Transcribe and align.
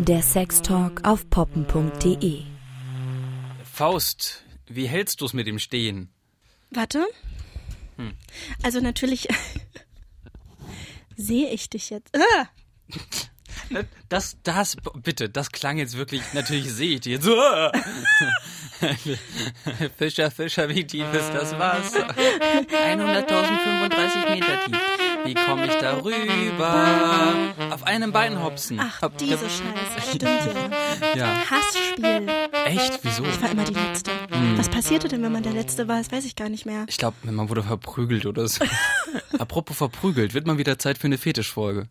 Der 0.00 0.22
Sextalk 0.22 1.06
auf 1.06 1.28
poppen.de. 1.28 2.40
Faust, 3.70 4.46
wie 4.66 4.86
hältst 4.86 5.20
du 5.20 5.26
es 5.26 5.34
mit 5.34 5.46
dem 5.46 5.58
Stehen? 5.58 6.08
Warte. 6.70 7.06
Also 8.62 8.80
natürlich 8.80 9.28
sehe 11.16 11.50
ich 11.50 11.68
dich 11.68 11.90
jetzt. 11.90 12.16
Ah! 12.16 12.48
Das, 14.08 14.38
das, 14.42 14.78
bitte, 15.02 15.28
das 15.28 15.52
klang 15.52 15.76
jetzt 15.76 15.98
wirklich, 15.98 16.22
natürlich 16.32 16.72
sehe 16.72 16.94
ich 16.94 17.00
dich 17.00 17.12
jetzt. 17.12 17.28
Ah! 17.28 17.70
Fischer, 19.98 20.30
Fischer, 20.30 20.70
wie 20.70 20.86
tief 20.86 21.12
ist 21.12 21.34
das 21.34 21.58
Wasser? 21.58 22.08
100.035 22.08 24.30
Meter 24.30 24.64
tief. 24.64 24.78
Wie 25.24 25.34
komme 25.34 25.66
ich 25.66 25.74
darüber? 25.74 27.34
Auf 27.70 27.84
einem 27.86 28.12
Bein 28.12 28.42
hopsen. 28.42 28.80
Ach, 28.80 29.02
Hop, 29.02 29.18
diese. 29.18 29.38
Scheiße. 29.38 30.16
Stimmt 30.16 30.22
ja. 30.22 31.16
Ja. 31.16 31.50
Hassspiel. 31.50 32.26
Echt? 32.64 33.00
Wieso? 33.02 33.24
Ich 33.24 33.40
war 33.42 33.50
immer 33.50 33.64
die 33.64 33.74
Letzte. 33.74 34.10
Hm. 34.30 34.58
Was 34.58 34.68
passierte 34.68 35.08
denn, 35.08 35.22
wenn 35.22 35.32
man 35.32 35.42
der 35.42 35.52
Letzte 35.52 35.88
war? 35.88 35.98
Das 35.98 36.10
weiß 36.10 36.24
ich 36.24 36.36
gar 36.36 36.48
nicht 36.48 36.66
mehr. 36.66 36.84
Ich 36.88 36.98
glaube, 36.98 37.16
man 37.22 37.48
wurde 37.48 37.62
verprügelt 37.62 38.26
oder 38.26 38.46
so. 38.48 38.64
Apropos 39.38 39.76
verprügelt, 39.76 40.34
wird 40.34 40.46
mal 40.46 40.58
wieder 40.58 40.78
Zeit 40.78 40.98
für 40.98 41.06
eine 41.06 41.18
Fetischfolge. 41.18 41.88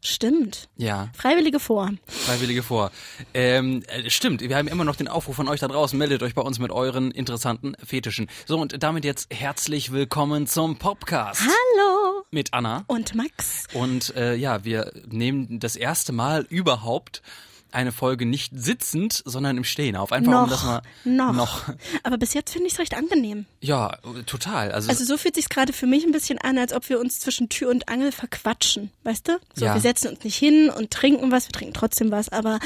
Stimmt. 0.00 0.68
Ja. 0.76 1.08
Freiwillige 1.16 1.58
vor. 1.58 1.90
Freiwillige 2.06 2.62
vor. 2.62 2.92
Ähm, 3.34 3.82
äh, 3.88 4.08
stimmt, 4.08 4.40
wir 4.40 4.56
haben 4.56 4.68
immer 4.68 4.84
noch 4.84 4.96
den 4.96 5.08
Aufruf 5.08 5.36
von 5.36 5.48
euch 5.48 5.60
da 5.60 5.68
draußen. 5.68 5.98
Meldet 5.98 6.22
euch 6.22 6.34
bei 6.34 6.42
uns 6.42 6.58
mit 6.58 6.70
euren 6.70 7.10
interessanten 7.10 7.74
Fetischen. 7.84 8.28
So, 8.46 8.58
und 8.58 8.82
damit 8.82 9.04
jetzt 9.04 9.34
herzlich 9.34 9.90
willkommen 9.92 10.46
zum 10.46 10.76
Podcast 10.76 11.40
Hallo. 11.42 12.24
mit 12.30 12.54
Anna. 12.54 12.84
Und 12.86 13.14
Max. 13.14 13.66
Und 13.74 14.14
äh, 14.16 14.34
ja, 14.34 14.64
wir 14.64 14.92
nehmen 15.08 15.58
das 15.58 15.74
erste 15.74 16.12
Mal 16.12 16.46
überhaupt 16.48 17.22
eine 17.70 17.92
Folge 17.92 18.24
nicht 18.26 18.52
sitzend, 18.54 19.22
sondern 19.24 19.56
im 19.56 19.64
Stehen 19.64 19.94
auf. 19.96 20.10
Einfach 20.12 20.44
um 20.44 20.48
das 20.50 20.64
mal 20.64 20.82
noch. 21.04 21.32
noch. 21.32 21.62
Aber 22.02 22.16
bis 22.18 22.34
jetzt 22.34 22.52
finde 22.52 22.66
ich 22.68 22.72
es 22.74 22.78
recht 22.78 22.94
angenehm. 22.94 23.46
Ja, 23.60 23.98
total. 24.26 24.72
Also, 24.72 24.88
Also 24.88 25.04
so 25.04 25.16
fühlt 25.16 25.34
sich 25.34 25.48
gerade 25.48 25.72
für 25.72 25.86
mich 25.86 26.04
ein 26.04 26.12
bisschen 26.12 26.38
an, 26.38 26.56
als 26.58 26.72
ob 26.72 26.88
wir 26.88 26.98
uns 27.00 27.20
zwischen 27.20 27.48
Tür 27.48 27.70
und 27.70 27.88
Angel 27.88 28.10
verquatschen, 28.12 28.90
weißt 29.04 29.28
du? 29.28 29.38
So, 29.54 29.64
Ja. 29.66 29.74
wir 29.74 29.80
setzen 29.80 30.08
uns 30.08 30.24
nicht 30.24 30.36
hin 30.36 30.70
und 30.70 30.90
trinken 30.90 31.30
was, 31.30 31.46
wir 31.48 31.52
trinken 31.52 31.74
trotzdem 31.74 32.10
was, 32.10 32.28
aber 32.30 32.58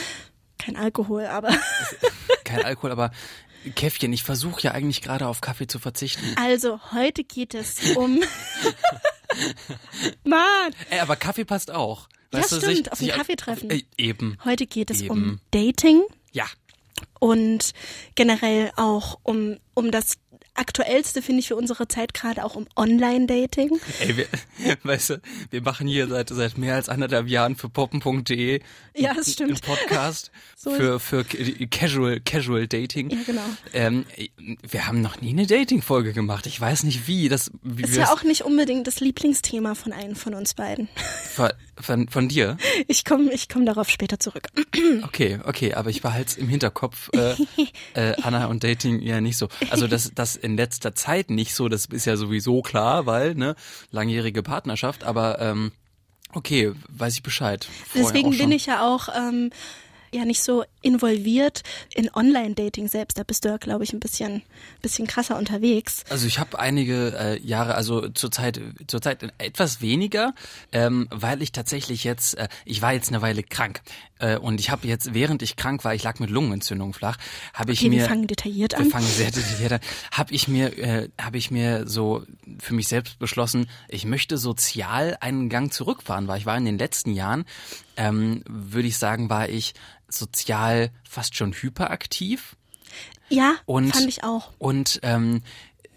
kein 0.58 0.76
Alkohol, 0.76 1.26
aber 1.26 1.50
kein 2.44 2.64
Alkohol, 2.64 2.92
aber 2.92 3.10
Käffchen, 3.74 4.12
ich 4.12 4.22
versuche 4.24 4.60
ja 4.62 4.70
eigentlich 4.72 5.02
gerade 5.02 5.26
auf 5.26 5.40
Kaffee 5.40 5.66
zu 5.66 5.78
verzichten. 5.78 6.24
also 6.36 6.80
heute 6.92 7.24
geht 7.24 7.54
es 7.54 7.96
um 7.96 8.20
Mann, 10.24 10.72
Ey, 10.90 11.00
aber 11.00 11.16
Kaffee 11.16 11.44
passt 11.44 11.70
auch. 11.70 12.08
Ja, 12.32 12.38
Weißt 12.40 12.52
du, 12.52 12.56
stimmt, 12.60 12.76
sich, 12.76 12.92
auf 12.92 12.98
sich- 12.98 13.08
Kaffee 13.10 13.36
treffen. 13.36 13.70
Äh, 13.70 13.82
eben. 13.96 14.38
heute 14.44 14.66
geht 14.66 14.90
es 14.90 15.02
um 15.02 15.18
Eben. 15.18 15.40
Dating 15.50 16.02
Ja. 16.32 16.46
und 17.20 17.72
generell 18.14 18.70
auch 18.76 19.18
um 19.22 19.58
um 19.74 19.90
das 19.90 20.14
aktuellste 20.54 21.22
finde 21.22 21.40
ich 21.40 21.48
für 21.48 21.56
unsere 21.56 21.88
Zeit 21.88 22.12
gerade 22.12 22.44
auch 22.44 22.56
um 22.56 22.66
Online-Dating. 22.76 23.80
Ey, 24.00 24.16
wir, 24.18 24.26
weißt 24.82 25.10
du, 25.10 25.20
wir 25.50 25.62
machen 25.62 25.86
hier 25.86 26.08
seit, 26.08 26.28
seit 26.28 26.58
mehr 26.58 26.74
als 26.74 26.90
anderthalb 26.90 27.26
Jahren 27.26 27.56
für 27.56 27.70
poppen.de 27.70 28.60
Ja, 28.94 29.14
das 29.14 29.40
einen. 29.40 29.58
Podcast 29.60 30.30
So 30.56 30.70
für, 30.72 31.00
für 31.00 31.24
Casual, 31.24 32.20
Casual 32.20 32.68
Dating. 32.68 33.08
Ja, 33.08 33.18
genau. 33.24 33.40
Ähm, 33.72 34.04
wir 34.68 34.86
haben 34.86 35.00
noch 35.00 35.22
nie 35.22 35.30
eine 35.30 35.46
Dating-Folge 35.46 36.12
gemacht. 36.12 36.44
Ich 36.46 36.60
weiß 36.60 36.82
nicht 36.82 37.06
wie. 37.08 37.30
Das, 37.30 37.50
wie 37.62 37.84
Ist 37.84 37.96
ja 37.96 38.12
auch 38.12 38.22
nicht 38.22 38.42
unbedingt 38.42 38.86
das 38.86 39.00
Lieblingsthema 39.00 39.74
von 39.74 39.94
einem 39.94 40.16
von 40.16 40.34
uns 40.34 40.52
beiden. 40.52 40.88
Von, 41.80 42.08
von, 42.08 42.28
dir. 42.28 42.56
Ich 42.88 43.04
komme 43.04 43.32
ich 43.32 43.48
komm 43.48 43.66
darauf 43.66 43.88
später 43.88 44.18
zurück. 44.18 44.48
Okay, 45.04 45.38
okay, 45.44 45.74
aber 45.74 45.90
ich 45.90 46.02
behalte 46.02 46.30
es 46.30 46.36
im 46.36 46.48
Hinterkopf. 46.48 47.10
Äh, 47.12 47.34
äh, 47.94 48.14
Anna 48.22 48.46
und 48.46 48.64
Dating 48.64 49.00
ja 49.00 49.20
nicht 49.20 49.36
so. 49.36 49.48
Also 49.70 49.86
das, 49.86 50.12
das 50.14 50.36
in 50.36 50.56
letzter 50.56 50.94
Zeit 50.94 51.30
nicht 51.30 51.54
so, 51.54 51.68
das 51.68 51.86
ist 51.86 52.04
ja 52.04 52.16
sowieso 52.16 52.62
klar, 52.62 53.06
weil, 53.06 53.34
ne, 53.34 53.54
langjährige 53.90 54.42
Partnerschaft, 54.42 55.04
aber 55.04 55.40
ähm, 55.40 55.72
okay, 56.32 56.72
weiß 56.88 57.14
ich 57.14 57.22
Bescheid. 57.22 57.66
Vorher 57.86 58.12
Deswegen 58.12 58.36
bin 58.36 58.52
ich 58.52 58.66
ja 58.66 58.86
auch 58.86 59.08
ähm, 59.14 59.50
ja 60.12 60.24
nicht 60.24 60.42
so 60.42 60.64
involviert 60.82 61.62
in 61.94 62.10
Online-Dating 62.12 62.88
selbst. 62.88 63.18
Da 63.18 63.22
bist 63.22 63.44
du 63.44 63.48
ja, 63.48 63.56
glaube 63.56 63.84
ich, 63.84 63.92
ein 63.92 64.00
bisschen, 64.00 64.42
bisschen 64.82 65.06
krasser 65.06 65.36
unterwegs. 65.38 66.04
Also 66.10 66.26
ich 66.26 66.38
habe 66.38 66.58
einige 66.58 67.16
äh, 67.18 67.40
Jahre, 67.40 67.74
also 67.74 68.08
zurzeit 68.08 68.60
zurzeit 68.86 69.32
etwas 69.38 69.80
weniger, 69.80 70.34
ähm, 70.72 71.08
weil 71.10 71.42
ich 71.42 71.52
tatsächlich 71.52 72.04
jetzt, 72.04 72.34
äh, 72.36 72.48
ich 72.64 72.82
war 72.82 72.92
jetzt 72.92 73.08
eine 73.08 73.22
Weile 73.22 73.42
krank 73.42 73.80
äh, 74.18 74.36
und 74.36 74.60
ich 74.60 74.70
habe 74.70 74.86
jetzt, 74.86 75.14
während 75.14 75.42
ich 75.42 75.56
krank 75.56 75.84
war, 75.84 75.94
ich 75.94 76.02
lag 76.02 76.18
mit 76.18 76.30
Lungenentzündung 76.30 76.92
flach, 76.92 77.16
habe 77.54 77.72
ich 77.72 77.80
Okay, 77.80 77.88
mir 77.88 78.00
wir 78.00 78.06
fangen 78.06 78.26
detailliert 78.26 78.72
wir 78.72 78.80
an. 78.80 78.90
fangen 78.90 79.06
sehr 79.06 79.30
detailliert 79.30 79.72
an, 79.72 79.80
habe 80.12 80.34
ich 80.34 80.48
mir 80.48 80.78
äh, 80.78 81.08
habe 81.20 81.38
ich 81.38 81.50
mir 81.50 81.86
so 81.88 82.24
für 82.58 82.74
mich 82.74 82.88
selbst 82.88 83.18
beschlossen, 83.18 83.68
ich 83.88 84.04
möchte 84.04 84.36
sozial 84.38 85.16
einen 85.20 85.48
Gang 85.48 85.72
zurückfahren, 85.72 86.28
weil 86.28 86.38
ich 86.38 86.46
war 86.46 86.56
in 86.56 86.64
den 86.64 86.78
letzten 86.78 87.12
Jahren, 87.14 87.44
ähm, 87.96 88.42
würde 88.48 88.88
ich 88.88 88.98
sagen, 88.98 89.30
war 89.30 89.48
ich 89.48 89.74
sozial 90.08 90.90
fast 91.08 91.36
schon 91.36 91.52
hyperaktiv. 91.52 92.56
Ja, 93.28 93.54
Und, 93.64 93.92
fand 93.92 94.08
ich 94.08 94.24
auch. 94.24 94.50
Und 94.58 95.00
ähm, 95.02 95.42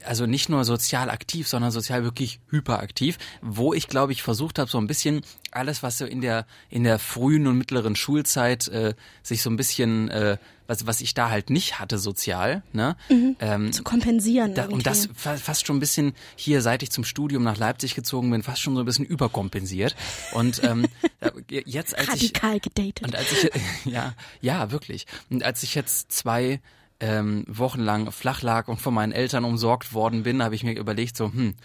also 0.05 0.25
nicht 0.25 0.49
nur 0.49 0.63
sozial 0.65 1.09
aktiv, 1.09 1.47
sondern 1.47 1.71
sozial 1.71 2.03
wirklich 2.03 2.39
hyperaktiv, 2.49 3.17
wo 3.41 3.73
ich 3.73 3.87
glaube 3.87 4.11
ich 4.13 4.21
versucht 4.23 4.59
habe 4.59 4.69
so 4.69 4.77
ein 4.77 4.87
bisschen 4.87 5.21
alles, 5.51 5.83
was 5.83 5.97
so 5.97 6.05
in 6.05 6.21
der 6.21 6.45
in 6.69 6.83
der 6.83 6.99
frühen 6.99 7.47
und 7.47 7.57
mittleren 7.57 7.95
Schulzeit 7.95 8.67
äh, 8.67 8.93
sich 9.23 9.41
so 9.41 9.49
ein 9.49 9.55
bisschen 9.57 10.09
äh, 10.09 10.37
was 10.67 10.87
was 10.87 11.01
ich 11.01 11.13
da 11.13 11.29
halt 11.29 11.49
nicht 11.51 11.79
hatte 11.79 11.99
sozial, 11.99 12.63
ne? 12.73 12.95
Ähm, 13.39 13.71
Zu 13.71 13.83
kompensieren. 13.83 14.55
da, 14.55 14.65
und 14.65 14.87
das 14.87 15.09
fa- 15.15 15.37
fast 15.37 15.67
schon 15.67 15.77
ein 15.77 15.79
bisschen 15.79 16.13
hier, 16.35 16.61
seit 16.61 16.81
ich 16.81 16.89
zum 16.91 17.03
Studium 17.03 17.43
nach 17.43 17.57
Leipzig 17.57 17.93
gezogen 17.93 18.31
bin, 18.31 18.41
fast 18.41 18.61
schon 18.61 18.73
so 18.75 18.81
ein 18.81 18.85
bisschen 18.85 19.05
überkompensiert. 19.05 19.95
Und 20.33 20.63
ähm, 20.63 20.87
jetzt 21.49 21.95
als 21.95 22.07
ich 22.15 22.33
radikal 22.41 22.59
gedatet. 22.59 23.03
und 23.03 23.15
als 23.15 23.31
ich, 23.31 23.51
ja, 23.85 24.13
ja, 24.41 24.71
wirklich. 24.71 25.05
Und 25.29 25.43
als 25.43 25.61
ich 25.61 25.75
jetzt 25.75 26.11
zwei 26.11 26.59
ähm, 26.99 27.45
Wochen 27.47 27.81
lang 27.81 28.11
flach 28.11 28.41
lag 28.41 28.67
und 28.67 28.79
von 28.79 28.93
meinen 28.93 29.11
Eltern 29.11 29.43
umsorgt 29.43 29.93
worden 29.93 30.23
bin, 30.23 30.43
habe 30.43 30.55
ich 30.55 30.63
mir 30.63 30.77
überlegt, 30.77 31.17
so, 31.17 31.25
hm, 31.25 31.55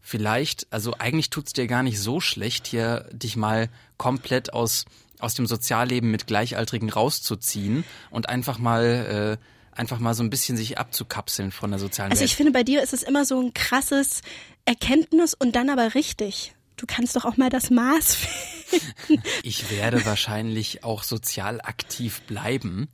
vielleicht, 0.00 0.66
also 0.70 0.94
eigentlich 0.98 1.30
tut's 1.30 1.52
dir 1.52 1.66
gar 1.66 1.82
nicht 1.82 2.00
so 2.00 2.20
schlecht, 2.20 2.66
hier 2.66 3.08
dich 3.12 3.36
mal 3.36 3.68
komplett 3.96 4.52
aus, 4.52 4.84
aus 5.18 5.34
dem 5.34 5.46
Sozialleben 5.46 6.10
mit 6.10 6.26
Gleichaltrigen 6.26 6.90
rauszuziehen 6.90 7.84
und 8.10 8.28
einfach 8.28 8.58
mal, 8.58 9.38
äh, 9.40 9.76
einfach 9.76 9.98
mal 9.98 10.14
so 10.14 10.22
ein 10.22 10.30
bisschen 10.30 10.56
sich 10.56 10.78
abzukapseln 10.78 11.50
von 11.50 11.70
der 11.70 11.78
sozialen 11.80 12.12
also 12.12 12.20
Welt. 12.20 12.30
ich 12.30 12.36
finde, 12.36 12.52
bei 12.52 12.62
dir 12.62 12.82
ist 12.82 12.92
es 12.92 13.02
immer 13.02 13.24
so 13.24 13.40
ein 13.40 13.52
krasses 13.54 14.20
Erkenntnis 14.64 15.34
und 15.34 15.56
dann 15.56 15.70
aber 15.70 15.94
richtig. 15.94 16.54
Du 16.76 16.84
kannst 16.86 17.16
doch 17.16 17.24
auch 17.24 17.36
mal 17.36 17.48
das 17.48 17.70
Maß 17.70 18.14
finden. 18.14 19.22
Ich 19.42 19.70
werde 19.70 20.04
wahrscheinlich 20.04 20.84
auch 20.84 21.02
sozial 21.02 21.60
aktiv 21.60 22.22
bleiben, 22.22 22.88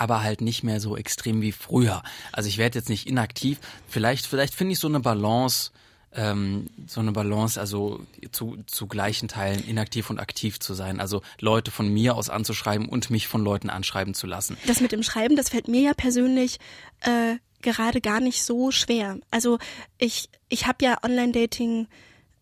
aber 0.00 0.22
halt 0.22 0.40
nicht 0.40 0.64
mehr 0.64 0.80
so 0.80 0.96
extrem 0.96 1.42
wie 1.42 1.52
früher. 1.52 2.02
Also 2.32 2.48
ich 2.48 2.56
werde 2.56 2.78
jetzt 2.78 2.88
nicht 2.88 3.06
inaktiv. 3.06 3.58
Vielleicht, 3.86 4.24
vielleicht 4.24 4.54
finde 4.54 4.72
ich 4.72 4.78
so 4.78 4.88
eine 4.88 5.00
Balance, 5.00 5.72
ähm, 6.14 6.68
so 6.86 7.00
eine 7.00 7.12
Balance, 7.12 7.60
also 7.60 8.00
zu, 8.32 8.56
zu 8.66 8.86
gleichen 8.86 9.28
Teilen 9.28 9.62
inaktiv 9.62 10.08
und 10.08 10.18
aktiv 10.18 10.58
zu 10.58 10.72
sein. 10.72 11.00
Also 11.00 11.20
Leute 11.38 11.70
von 11.70 11.92
mir 11.92 12.16
aus 12.16 12.30
anzuschreiben 12.30 12.88
und 12.88 13.10
mich 13.10 13.28
von 13.28 13.44
Leuten 13.44 13.68
anschreiben 13.68 14.14
zu 14.14 14.26
lassen. 14.26 14.56
Das 14.66 14.80
mit 14.80 14.92
dem 14.92 15.02
Schreiben, 15.02 15.36
das 15.36 15.50
fällt 15.50 15.68
mir 15.68 15.82
ja 15.82 15.92
persönlich 15.92 16.60
äh, 17.00 17.36
gerade 17.60 18.00
gar 18.00 18.20
nicht 18.20 18.42
so 18.42 18.70
schwer. 18.70 19.18
Also 19.30 19.58
ich, 19.98 20.30
ich 20.48 20.66
habe 20.66 20.82
ja 20.82 20.96
Online-Dating 21.04 21.88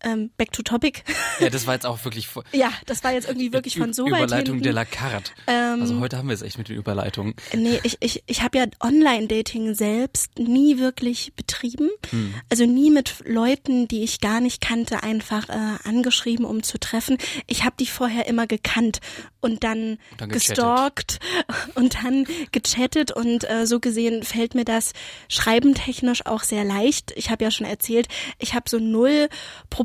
ähm, 0.03 0.31
back 0.37 0.51
to 0.51 0.61
topic. 0.61 1.03
Ja, 1.39 1.49
das 1.49 1.67
war 1.67 1.73
jetzt 1.73 1.85
auch 1.85 2.03
wirklich 2.05 2.27
ja, 2.51 2.71
das 2.85 3.03
war 3.03 3.13
jetzt 3.13 3.27
irgendwie 3.27 3.53
wirklich 3.53 3.77
von 3.77 3.93
so 3.93 4.05
weit 4.05 4.23
Überleitung 4.23 4.55
hinten. 4.55 4.63
de 4.63 4.71
la 4.71 4.85
carte. 4.85 5.31
Ähm, 5.47 5.81
also 5.81 5.99
heute 5.99 6.17
haben 6.17 6.27
wir 6.27 6.35
es 6.35 6.41
echt 6.41 6.57
mit 6.57 6.69
den 6.69 6.77
Überleitungen. 6.77 7.35
Nee, 7.55 7.79
ich, 7.83 7.97
ich, 7.99 8.23
ich 8.27 8.41
habe 8.41 8.57
ja 8.57 8.65
Online-Dating 8.81 9.73
selbst 9.73 10.37
nie 10.37 10.79
wirklich 10.79 11.33
betrieben. 11.35 11.89
Hm. 12.09 12.33
Also 12.49 12.65
nie 12.65 12.91
mit 12.91 13.23
Leuten, 13.25 13.87
die 13.87 14.03
ich 14.03 14.21
gar 14.21 14.39
nicht 14.39 14.61
kannte, 14.61 15.03
einfach 15.03 15.49
äh, 15.49 15.77
angeschrieben, 15.83 16.45
um 16.45 16.63
zu 16.63 16.79
treffen. 16.79 17.17
Ich 17.47 17.63
habe 17.63 17.75
die 17.79 17.87
vorher 17.87 18.27
immer 18.27 18.47
gekannt 18.47 18.99
und 19.41 19.63
dann, 19.63 19.97
dann 20.17 20.29
gechattet. 20.29 20.57
gestalkt 20.57 21.19
und 21.75 22.03
dann 22.03 22.25
gechattet 22.51 23.11
und 23.11 23.49
äh, 23.49 23.65
so 23.65 23.79
gesehen 23.79 24.23
fällt 24.23 24.55
mir 24.55 24.65
das 24.65 24.93
schreibentechnisch 25.27 26.25
auch 26.25 26.43
sehr 26.43 26.63
leicht. 26.63 27.13
Ich 27.15 27.29
habe 27.29 27.43
ja 27.43 27.51
schon 27.51 27.65
erzählt, 27.65 28.07
ich 28.37 28.53
habe 28.53 28.69
so 28.69 28.79
null 28.79 29.29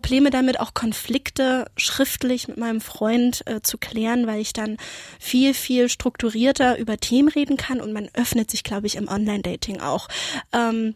Probleme 0.05 0.29
damit, 0.29 0.61
auch 0.61 0.75
Konflikte 0.75 1.65
schriftlich 1.79 2.47
mit 2.47 2.59
meinem 2.59 2.83
Freund 2.83 3.43
äh, 3.47 3.62
zu 3.62 3.79
klären, 3.79 4.27
weil 4.27 4.39
ich 4.39 4.53
dann 4.53 4.77
viel, 5.19 5.55
viel 5.55 5.89
strukturierter 5.89 6.77
über 6.77 6.99
Themen 6.99 7.29
reden 7.29 7.56
kann 7.56 7.81
und 7.81 7.95
man 7.95 8.11
öffnet 8.12 8.51
sich, 8.51 8.65
glaube 8.65 8.87
ich, 8.87 8.97
im 8.97 9.09
Online-Dating 9.09 9.81
auch. 9.81 10.09
Ähm, 10.53 10.95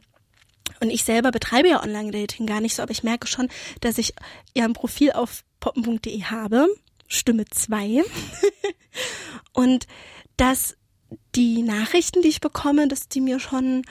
und 0.82 0.90
ich 0.90 1.05
selber 1.05 1.31
betreibe 1.31 1.70
ja 1.70 1.82
Online-Dating 1.82 2.44
gar 2.44 2.60
nicht 2.60 2.75
so, 2.75 2.82
aber 2.82 2.90
ich 2.90 3.02
merke 3.02 3.26
schon, 3.26 3.49
dass 3.81 3.96
ich 3.96 4.12
ja 4.55 4.66
ein 4.66 4.75
Profil 4.75 5.12
auf 5.12 5.43
poppen.de 5.58 6.25
habe, 6.25 6.69
Stimme 7.06 7.46
2. 7.46 8.02
und 9.54 9.87
dass 10.37 10.76
die 11.34 11.62
Nachrichten, 11.62 12.20
die 12.20 12.28
ich 12.28 12.43
bekomme, 12.43 12.88
dass 12.88 13.08
die 13.08 13.22
mir 13.22 13.40
schon 13.40 13.84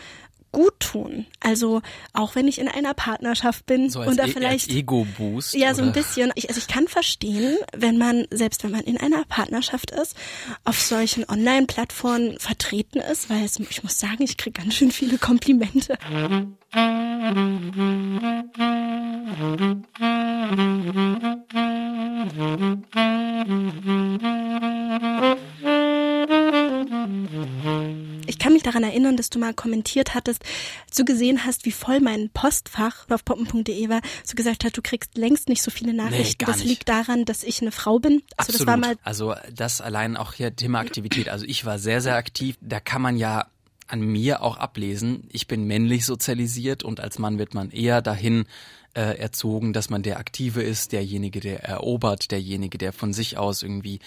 gut 0.58 0.80
tun. 0.80 1.28
Also 1.40 1.84
auch 2.14 2.34
wenn 2.34 2.48
ich 2.48 2.58
in 2.58 2.68
einer 2.68 2.96
Partnerschaft 2.96 3.68
bin 3.68 3.92
so 3.92 4.00
und 4.02 4.18
da 4.18 4.26
e 4.26 4.32
vielleicht 4.32 4.72
Ego-Boost. 4.72 5.54
ja 5.54 5.76
so 5.76 5.84
ein 5.84 5.90
oder? 5.90 6.02
bisschen. 6.02 6.32
Ich, 6.34 6.50
also 6.50 6.58
ich 6.58 6.68
kann 6.68 6.88
verstehen, 6.88 7.58
wenn 7.78 8.00
man 8.00 8.26
selbst 8.32 8.64
wenn 8.64 8.72
man 8.72 8.82
in 8.82 8.98
einer 8.98 9.24
Partnerschaft 9.26 9.92
ist, 9.92 10.18
auf 10.64 10.82
solchen 10.82 11.30
Online-Plattformen 11.30 12.40
vertreten 12.40 13.00
ist, 13.00 13.30
weil 13.30 13.46
es, 13.46 13.60
ich 13.60 13.84
muss 13.84 14.00
sagen, 14.00 14.24
ich 14.24 14.38
kriege 14.38 14.60
ganz 14.60 14.74
schön 14.74 14.90
viele 14.90 15.20
Komplimente. 15.20 15.96
Ich 28.28 28.40
kann 28.40 28.54
mich 28.54 28.64
daran 28.64 28.84
erinnern, 28.84 29.18
dass 29.18 29.30
du 29.30 29.40
mal 29.40 29.54
kommentiert 29.54 30.16
hattest, 30.16 30.44
du 30.96 31.06
gesehen 31.06 31.46
hast, 31.46 31.66
wie 31.66 31.72
voll 31.72 32.00
mein 32.00 32.30
Postfach 32.30 33.10
auf 33.10 33.24
poppen.de 33.24 33.90
war, 33.90 34.02
du 34.30 34.36
gesagt 34.36 34.64
hast, 34.64 34.78
du 34.78 34.82
kriegst 34.82 35.18
längst 35.18 35.50
nicht 35.50 35.62
so 35.62 35.72
viele 35.72 35.94
Nachrichten. 35.94 36.38
gar 36.40 36.48
das 36.48 36.58
nicht. 36.58 36.70
liegt 36.70 36.90
daran, 36.90 37.26
dass 37.26 37.44
ich 37.44 37.62
eine 37.62 37.72
Frau 37.72 38.00
bin. 38.00 38.24
Also 38.38 38.54
Absolut. 38.54 38.60
das 38.60 38.68
war 38.68 38.78
mal 38.78 38.96
also 39.04 39.36
das 39.54 39.82
allein 39.82 40.18
auch 40.18 40.34
hier 40.34 40.56
Thema 40.56 40.80
Aktivität. 40.80 41.30
Also 41.30 41.46
ich 41.46 41.66
war 41.66 41.80
sehr, 41.80 42.02
sehr 42.02 42.16
aktiv. 42.16 42.58
Da 42.62 42.80
kann 42.80 43.02
man 43.02 43.18
ja 43.18 43.48
an 43.88 44.02
mir 44.02 44.42
auch 44.42 44.58
ablesen. 44.58 45.28
Ich 45.32 45.48
bin 45.48 45.66
männlich 45.66 46.06
sozialisiert 46.06 46.84
und 46.84 47.00
als 47.00 47.20
Mann 47.20 47.40
wird 47.40 47.54
man 47.54 47.72
eher 47.72 48.02
dahin 48.02 48.46
äh, 48.94 49.18
erzogen, 49.18 49.74
dass 49.74 49.90
man 49.90 50.04
der 50.04 50.18
Aktive 50.18 50.62
ist, 50.62 50.92
derjenige, 50.92 51.40
der 51.40 51.64
erobert, 51.64 52.32
derjenige, 52.32 52.78
der 52.78 52.94
von 52.94 53.14
sich 53.14 53.38
aus 53.38 53.64
irgendwie 53.64 54.00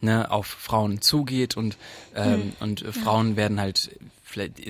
ne, 0.00 0.30
auf 0.30 0.46
Frauen 0.46 1.00
zugeht 1.00 1.56
und 1.56 1.76
ähm, 2.14 2.52
und 2.60 2.82
äh, 2.82 2.92
Frauen 2.92 3.36
werden 3.36 3.60
halt 3.60 3.90
vielleicht 4.22 4.60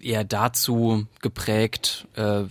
eher 0.00 0.24
dazu 0.24 1.06
geprägt, 1.20 2.06
äh, 2.14 2.44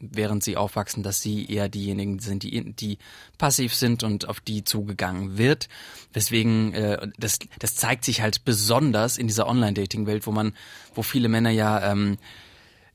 während 0.00 0.42
sie 0.42 0.56
aufwachsen, 0.56 1.02
dass 1.02 1.20
sie 1.20 1.46
eher 1.46 1.68
diejenigen 1.68 2.18
sind, 2.20 2.42
die, 2.42 2.72
die 2.72 2.98
passiv 3.38 3.74
sind 3.74 4.02
und 4.02 4.28
auf 4.28 4.40
die 4.40 4.64
zugegangen 4.64 5.36
wird. 5.36 5.68
Deswegen, 6.14 6.72
äh, 6.72 7.08
das, 7.18 7.38
das 7.58 7.76
zeigt 7.76 8.04
sich 8.04 8.22
halt 8.22 8.44
besonders 8.44 9.18
in 9.18 9.26
dieser 9.26 9.46
Online-Dating-Welt, 9.46 10.26
wo 10.26 10.32
man, 10.32 10.54
wo 10.94 11.02
viele 11.02 11.28
Männer 11.28 11.50
ja 11.50 11.92
ähm, 11.92 12.16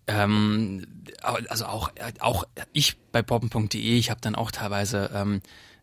ähm, 0.08 0.86
also 1.24 1.66
auch 1.66 1.92
auch 2.20 2.44
ich 2.74 2.98
bei 3.12 3.22
poppen.de, 3.22 3.98
ich 3.98 4.10
habe 4.12 4.22
dann 4.22 4.36
auch 4.36 4.52
teilweise 4.52 5.10
ähm, 5.14 5.42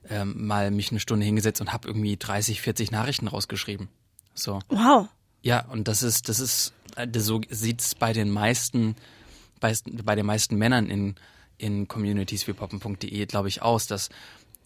ähm, 0.09 0.47
mal 0.47 0.71
mich 0.71 0.91
eine 0.91 1.01
Stunde 1.01 1.25
hingesetzt 1.27 1.61
und 1.61 1.73
habe 1.73 1.89
irgendwie 1.89 2.17
30, 2.17 2.61
40 2.61 2.91
Nachrichten 2.91 3.29
rausgeschrieben. 3.29 3.89
So. 4.35 4.61
wow. 4.69 5.09
Ja, 5.43 5.67
und 5.67 5.89
das 5.89 6.03
ist, 6.03 6.29
das 6.29 6.39
ist, 6.41 6.73
äh, 6.97 7.07
das- 7.09 7.25
so 7.25 7.41
sieht's 7.51 7.95
bei 7.95 8.13
den 8.13 8.31
meisten, 8.31 8.95
bei, 9.61 9.75
bei 10.05 10.15
den 10.15 10.27
meisten 10.27 10.57
Männern 10.57 10.89
in, 10.89 11.15
in 11.59 11.89
Communities 11.89 12.47
wie 12.47 12.53
poppen.de, 12.53 13.27
glaube 13.27 13.49
ich, 13.49 13.61
aus, 13.63 13.87
dass, 13.87 14.09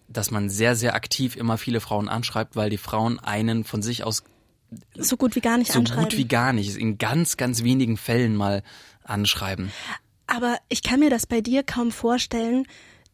dass 0.07 0.31
man 0.31 0.49
sehr, 0.49 0.75
sehr 0.75 0.95
aktiv 0.95 1.35
immer 1.35 1.57
viele 1.57 1.79
Frauen 1.81 2.07
anschreibt, 2.09 2.55
weil 2.55 2.69
die 2.69 2.77
Frauen 2.77 3.19
einen 3.19 3.63
von 3.63 3.81
sich 3.81 4.03
aus 4.03 4.23
So 4.95 5.17
gut 5.17 5.35
wie 5.35 5.41
gar 5.41 5.57
nicht 5.57 5.71
so 5.71 5.79
anschreiben. 5.79 6.03
gut 6.03 6.17
wie 6.17 6.27
gar 6.27 6.53
nicht, 6.53 6.75
in 6.77 6.97
ganz, 6.97 7.37
ganz 7.37 7.63
wenigen 7.63 7.97
Fällen 7.97 8.35
mal 8.35 8.63
anschreiben. 9.03 9.71
Aber 10.27 10.57
ich 10.69 10.83
kann 10.83 10.99
mir 10.99 11.09
das 11.09 11.25
bei 11.25 11.41
dir 11.41 11.63
kaum 11.63 11.91
vorstellen, 11.91 12.67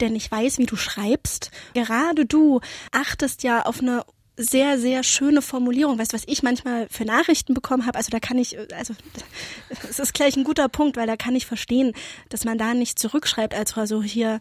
denn 0.04 0.16
ich 0.16 0.32
weiß, 0.32 0.58
wie 0.58 0.66
du 0.66 0.76
schreibst. 0.76 1.52
Gerade 1.74 2.26
du 2.26 2.62
achtest 2.92 3.44
ja 3.44 3.64
auf 3.64 3.80
eine 3.80 4.04
sehr, 4.36 4.80
sehr 4.80 5.04
schöne 5.04 5.42
Formulierung. 5.42 6.00
Weißt 6.00 6.14
du, 6.14 6.18
was 6.18 6.24
ich 6.28 6.42
manchmal 6.42 6.88
für 6.90 7.06
Nachrichten 7.06 7.54
bekommen 7.54 7.86
habe? 7.86 7.98
Also 7.98 8.10
da 8.10 8.20
kann 8.20 8.38
ich, 8.38 8.58
also 8.74 8.94
es 9.90 10.00
ist 10.00 10.14
gleich 10.14 10.36
ein 10.36 10.44
guter 10.44 10.70
Punkt, 10.70 10.98
weil 10.98 11.08
da 11.08 11.16
kann 11.16 11.36
ich 11.36 11.46
verstehen, 11.46 11.94
dass 12.30 12.44
man 12.44 12.58
da 12.58 12.74
nicht 12.74 12.98
zurückschreibt, 12.98 13.54
als 13.54 13.76
so 13.86 14.02
hier 14.02 14.40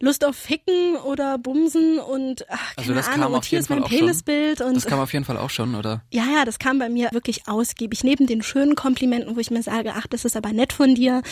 Lust 0.00 0.24
auf 0.24 0.36
Ficken 0.36 0.96
oder 0.96 1.38
Bumsen 1.38 1.98
und 1.98 2.44
ach, 2.50 2.74
Also 2.76 2.88
keine 2.92 2.94
das 2.96 3.06
kam 3.06 3.14
Ahnung, 3.22 3.32
auf 3.34 3.38
und 3.38 3.44
hier 3.46 3.58
ist 3.60 3.70
mein. 3.70 3.82
Penisbild 3.84 4.60
und 4.60 4.74
Das 4.76 4.86
kam 4.86 5.00
auf 5.00 5.12
jeden 5.12 5.24
Fall 5.24 5.38
auch 5.38 5.50
schon, 5.50 5.74
oder? 5.74 6.02
ja, 6.10 6.24
ja, 6.24 6.44
das 6.44 6.58
kam 6.58 6.78
bei 6.78 6.88
mir 6.88 7.08
wirklich 7.12 7.48
ausgiebig. 7.48 8.04
Neben 8.04 8.26
den 8.26 8.42
schönen 8.42 8.74
Komplimenten, 8.74 9.36
wo 9.36 9.40
ich 9.40 9.50
mir 9.50 9.62
sage, 9.62 9.92
ach, 9.96 10.06
das 10.06 10.24
ist 10.24 10.36
aber 10.36 10.52
nett 10.52 10.72
von 10.72 10.94
dir. 10.94 11.22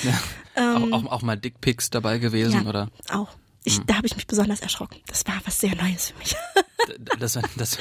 auch, 0.57 0.93
auch, 0.93 1.05
auch 1.13 1.23
mal 1.23 1.37
Dickpics 1.37 1.91
dabei 1.91 2.19
gewesen, 2.19 2.55
Ähm, 2.61 2.63
Ja, 2.65 2.69
oder? 2.69 2.89
auch. 3.11 3.29
Ich, 3.67 3.81
Da 3.81 3.97
habe 3.97 4.07
ich 4.07 4.15
mich 4.15 4.27
besonders 4.27 4.61
erschrocken. 4.61 5.01
Das 5.07 5.27
war 5.27 5.41
was 5.45 5.59
sehr 5.59 5.75
Neues 5.75 6.11
für 6.11 6.19
mich. 6.19 6.37
Das, 7.19 7.39
das, 7.57 7.79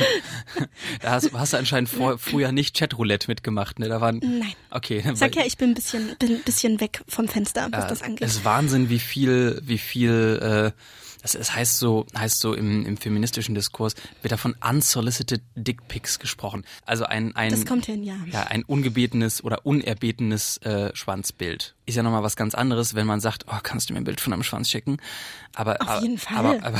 da 1.01 1.11
hast, 1.11 1.33
hast 1.33 1.51
du 1.51 1.57
anscheinend 1.57 1.89
vor, 1.89 2.17
früher 2.17 2.53
nicht 2.53 2.77
Chatroulette 2.77 3.27
mitgemacht, 3.27 3.79
ne? 3.79 3.89
Da 3.89 3.99
waren. 3.99 4.19
Nein. 4.19 4.53
Okay. 4.69 5.03
Sag 5.13 5.35
ja, 5.35 5.43
ich 5.45 5.57
bin 5.57 5.71
ein 5.71 5.73
bisschen, 5.73 6.15
bin 6.19 6.35
ein 6.35 6.43
bisschen 6.43 6.79
weg 6.79 7.01
vom 7.09 7.27
Fenster, 7.27 7.67
was 7.71 7.87
das 7.87 8.01
angeht. 8.01 8.25
Es 8.25 8.35
ist 8.35 8.45
Wahnsinn, 8.45 8.89
wie 8.89 8.99
viel, 8.99 9.61
wie 9.65 9.77
viel, 9.77 10.71
äh, 10.73 10.81
das, 11.23 11.35
es 11.35 11.55
heißt 11.55 11.79
so, 11.79 12.05
heißt 12.17 12.41
so 12.41 12.53
im, 12.53 12.85
im 12.85 12.97
feministischen 12.97 13.55
Diskurs, 13.55 13.95
wird 14.21 14.33
da 14.33 14.37
von 14.37 14.55
unsolicited 14.61 15.41
Dick 15.55 15.87
Pics 15.87 16.19
gesprochen. 16.19 16.65
Also 16.85 17.05
ein, 17.05 17.33
ein, 17.33 17.49
Das 17.49 17.65
kommt 17.65 17.85
hin, 17.85 18.03
ja. 18.03 18.15
ja, 18.29 18.43
ein 18.43 18.63
ungebetenes 18.63 19.41
oder 19.41 19.65
unerbetenes 19.65 20.57
äh, 20.57 20.93
Schwanzbild. 20.93 21.75
Ist 21.85 21.95
ja 21.95 22.03
nochmal 22.03 22.23
was 22.23 22.35
ganz 22.35 22.55
anderes, 22.55 22.93
wenn 22.93 23.07
man 23.07 23.21
sagt, 23.21 23.45
oh, 23.47 23.57
kannst 23.63 23.89
du 23.89 23.93
mir 23.93 24.01
ein 24.01 24.03
Bild 24.03 24.19
von 24.19 24.33
einem 24.33 24.43
Schwanz 24.43 24.69
schicken? 24.69 24.97
Aber, 25.55 25.81
Auf 25.81 25.87
aber, 25.87 26.01
jeden 26.01 26.17
Fall. 26.17 26.37
Aber, 26.37 26.63
aber, 26.63 26.79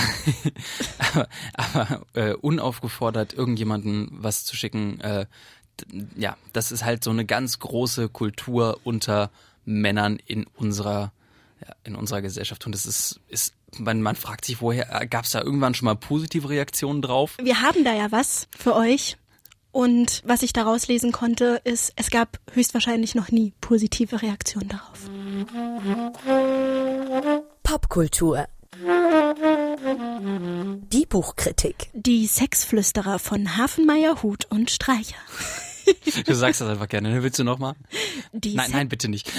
aber, 0.97 1.29
aber 1.53 2.05
äh, 2.13 2.33
unaufgefordert 2.33 3.33
irgendjemanden 3.33 4.09
was 4.11 4.43
zu 4.43 4.57
schicken, 4.57 4.99
äh, 4.99 5.25
ja, 6.17 6.35
das 6.51 6.73
ist 6.73 6.83
halt 6.83 7.01
so 7.05 7.11
eine 7.11 7.25
ganz 7.25 7.59
große 7.59 8.09
Kultur 8.09 8.81
unter 8.83 9.31
Männern 9.63 10.17
in 10.25 10.45
unserer 10.57 11.13
in 11.83 11.95
unserer 11.95 12.21
Gesellschaft 12.21 12.65
und 12.65 12.73
das 12.73 12.85
ist 12.85 13.19
ist 13.27 13.53
man, 13.77 14.01
man 14.01 14.15
fragt 14.15 14.45
sich 14.45 14.61
woher 14.61 14.85
gab 15.07 15.25
es 15.25 15.31
da 15.31 15.41
irgendwann 15.41 15.73
schon 15.73 15.85
mal 15.85 15.95
positive 15.95 16.49
Reaktionen 16.49 17.01
drauf 17.01 17.37
Wir 17.41 17.61
haben 17.61 17.83
da 17.83 17.93
ja 17.93 18.11
was 18.11 18.47
für 18.57 18.75
euch. 18.75 19.17
Und 19.73 20.21
was 20.23 20.43
ich 20.43 20.53
daraus 20.53 20.87
lesen 20.87 21.11
konnte, 21.11 21.59
ist, 21.63 21.93
es 21.95 22.11
gab 22.11 22.39
höchstwahrscheinlich 22.51 23.15
noch 23.15 23.31
nie 23.31 23.53
positive 23.59 24.21
Reaktionen 24.21 24.69
darauf. 24.69 25.09
Popkultur. 27.63 28.45
Die 30.91 31.05
Buchkritik. 31.07 31.89
Die 31.93 32.27
Sexflüsterer 32.27 33.17
von 33.17 33.57
Hafenmeier, 33.57 34.21
Hut 34.21 34.45
und 34.51 34.69
Streicher. 34.69 35.17
du 36.25 36.33
sagst 36.35 36.61
das 36.61 36.69
einfach 36.69 36.87
gerne. 36.87 37.11
Ne? 37.11 37.23
willst 37.23 37.39
du 37.39 37.43
noch 37.43 37.59
mal? 37.59 37.75
Die 38.31 38.55
nein 38.55 38.71
nein 38.71 38.89
bitte 38.89 39.09
nicht. 39.09 39.31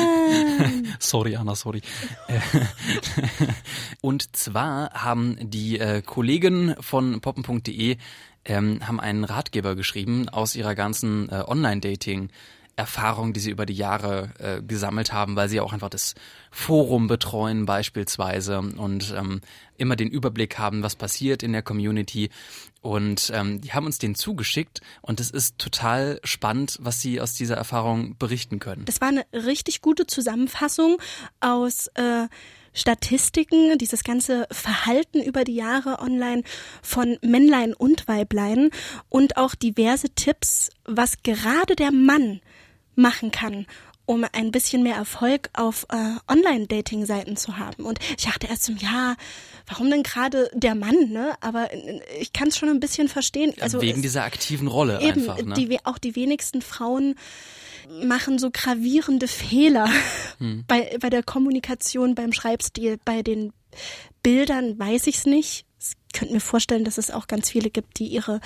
Sorry 0.98 1.36
Anna 1.36 1.54
sorry. 1.54 1.82
Äh, 2.28 2.40
und 4.00 4.36
zwar 4.36 4.92
haben 4.92 5.36
die 5.40 5.78
äh, 5.78 6.02
Kollegen 6.02 6.74
von 6.80 7.20
poppen.de 7.20 7.96
ähm, 8.44 8.86
haben 8.86 9.00
einen 9.00 9.24
Ratgeber 9.24 9.74
geschrieben 9.74 10.28
aus 10.28 10.54
ihrer 10.54 10.74
ganzen 10.74 11.28
äh, 11.28 11.42
Online-Dating 11.46 12.30
Erfahrung, 12.76 13.32
die 13.32 13.40
sie 13.40 13.50
über 13.50 13.64
die 13.64 13.74
Jahre 13.74 14.30
äh, 14.38 14.62
gesammelt 14.62 15.12
haben, 15.12 15.34
weil 15.34 15.48
sie 15.48 15.60
auch 15.60 15.72
einfach 15.72 15.88
das 15.88 16.14
Forum 16.50 17.06
betreuen 17.06 17.64
beispielsweise 17.64 18.58
und 18.58 19.14
ähm, 19.16 19.40
immer 19.78 19.96
den 19.96 20.10
Überblick 20.10 20.58
haben, 20.58 20.82
was 20.82 20.94
passiert 20.94 21.42
in 21.42 21.52
der 21.52 21.62
Community. 21.62 22.28
Und 22.82 23.32
ähm, 23.34 23.62
die 23.62 23.72
haben 23.72 23.86
uns 23.86 23.98
den 23.98 24.14
zugeschickt 24.14 24.80
und 25.00 25.20
es 25.20 25.30
ist 25.30 25.58
total 25.58 26.20
spannend, 26.22 26.78
was 26.80 27.00
sie 27.00 27.20
aus 27.20 27.34
dieser 27.34 27.56
Erfahrung 27.56 28.16
berichten 28.18 28.58
können. 28.58 28.84
Das 28.84 29.00
war 29.00 29.08
eine 29.08 29.24
richtig 29.32 29.80
gute 29.80 30.06
Zusammenfassung 30.06 30.98
aus 31.40 31.88
äh, 31.94 32.28
Statistiken, 32.74 33.78
dieses 33.78 34.04
ganze 34.04 34.46
Verhalten 34.50 35.22
über 35.22 35.44
die 35.44 35.54
Jahre 35.54 35.98
online 35.98 36.42
von 36.82 37.16
Männlein 37.22 37.72
und 37.72 38.06
Weiblein 38.06 38.70
und 39.08 39.38
auch 39.38 39.54
diverse 39.54 40.10
Tipps, 40.10 40.68
was 40.84 41.22
gerade 41.22 41.74
der 41.74 41.90
Mann 41.90 42.42
machen 42.96 43.30
kann, 43.30 43.66
um 44.04 44.24
ein 44.32 44.50
bisschen 44.52 44.82
mehr 44.82 44.94
Erfolg 44.96 45.50
auf 45.52 45.86
äh, 45.90 45.96
Online-Dating-Seiten 46.32 47.36
zu 47.36 47.58
haben. 47.58 47.84
Und 47.84 47.98
ich 48.16 48.24
dachte 48.24 48.46
erst 48.46 48.64
so, 48.64 48.72
ja, 48.72 49.16
warum 49.66 49.90
denn 49.90 50.02
gerade 50.04 50.48
der 50.54 50.74
Mann, 50.74 51.10
ne? 51.10 51.34
Aber 51.40 51.72
äh, 51.72 52.00
ich 52.20 52.32
kann 52.32 52.48
es 52.48 52.56
schon 52.56 52.68
ein 52.68 52.80
bisschen 52.80 53.08
verstehen. 53.08 53.52
Also 53.60 53.80
Wegen 53.82 53.96
es- 53.98 54.02
dieser 54.02 54.22
aktiven 54.24 54.68
Rolle 54.68 55.00
Eben, 55.00 55.20
einfach. 55.28 55.42
Ne? 55.42 55.54
die, 55.54 55.78
auch 55.84 55.98
die 55.98 56.14
wenigsten 56.16 56.62
Frauen 56.62 57.16
machen 58.02 58.38
so 58.38 58.50
gravierende 58.52 59.28
Fehler 59.28 59.88
Hm. 60.38 60.64
bei, 60.66 60.96
bei 61.00 61.08
der 61.10 61.22
Kommunikation, 61.22 62.14
beim 62.14 62.32
Schreibstil, 62.32 62.98
bei 63.04 63.22
den 63.22 63.52
Bildern 64.22 64.78
weiß 64.78 65.06
ich's 65.08 65.26
nicht. 65.26 65.65
Ich 66.16 66.20
könnte 66.20 66.32
mir 66.32 66.40
vorstellen, 66.40 66.84
dass 66.84 66.96
es 66.96 67.10
auch 67.10 67.26
ganz 67.26 67.50
viele 67.50 67.68
gibt, 67.68 67.98
die 67.98 68.06
ihre 68.06 68.40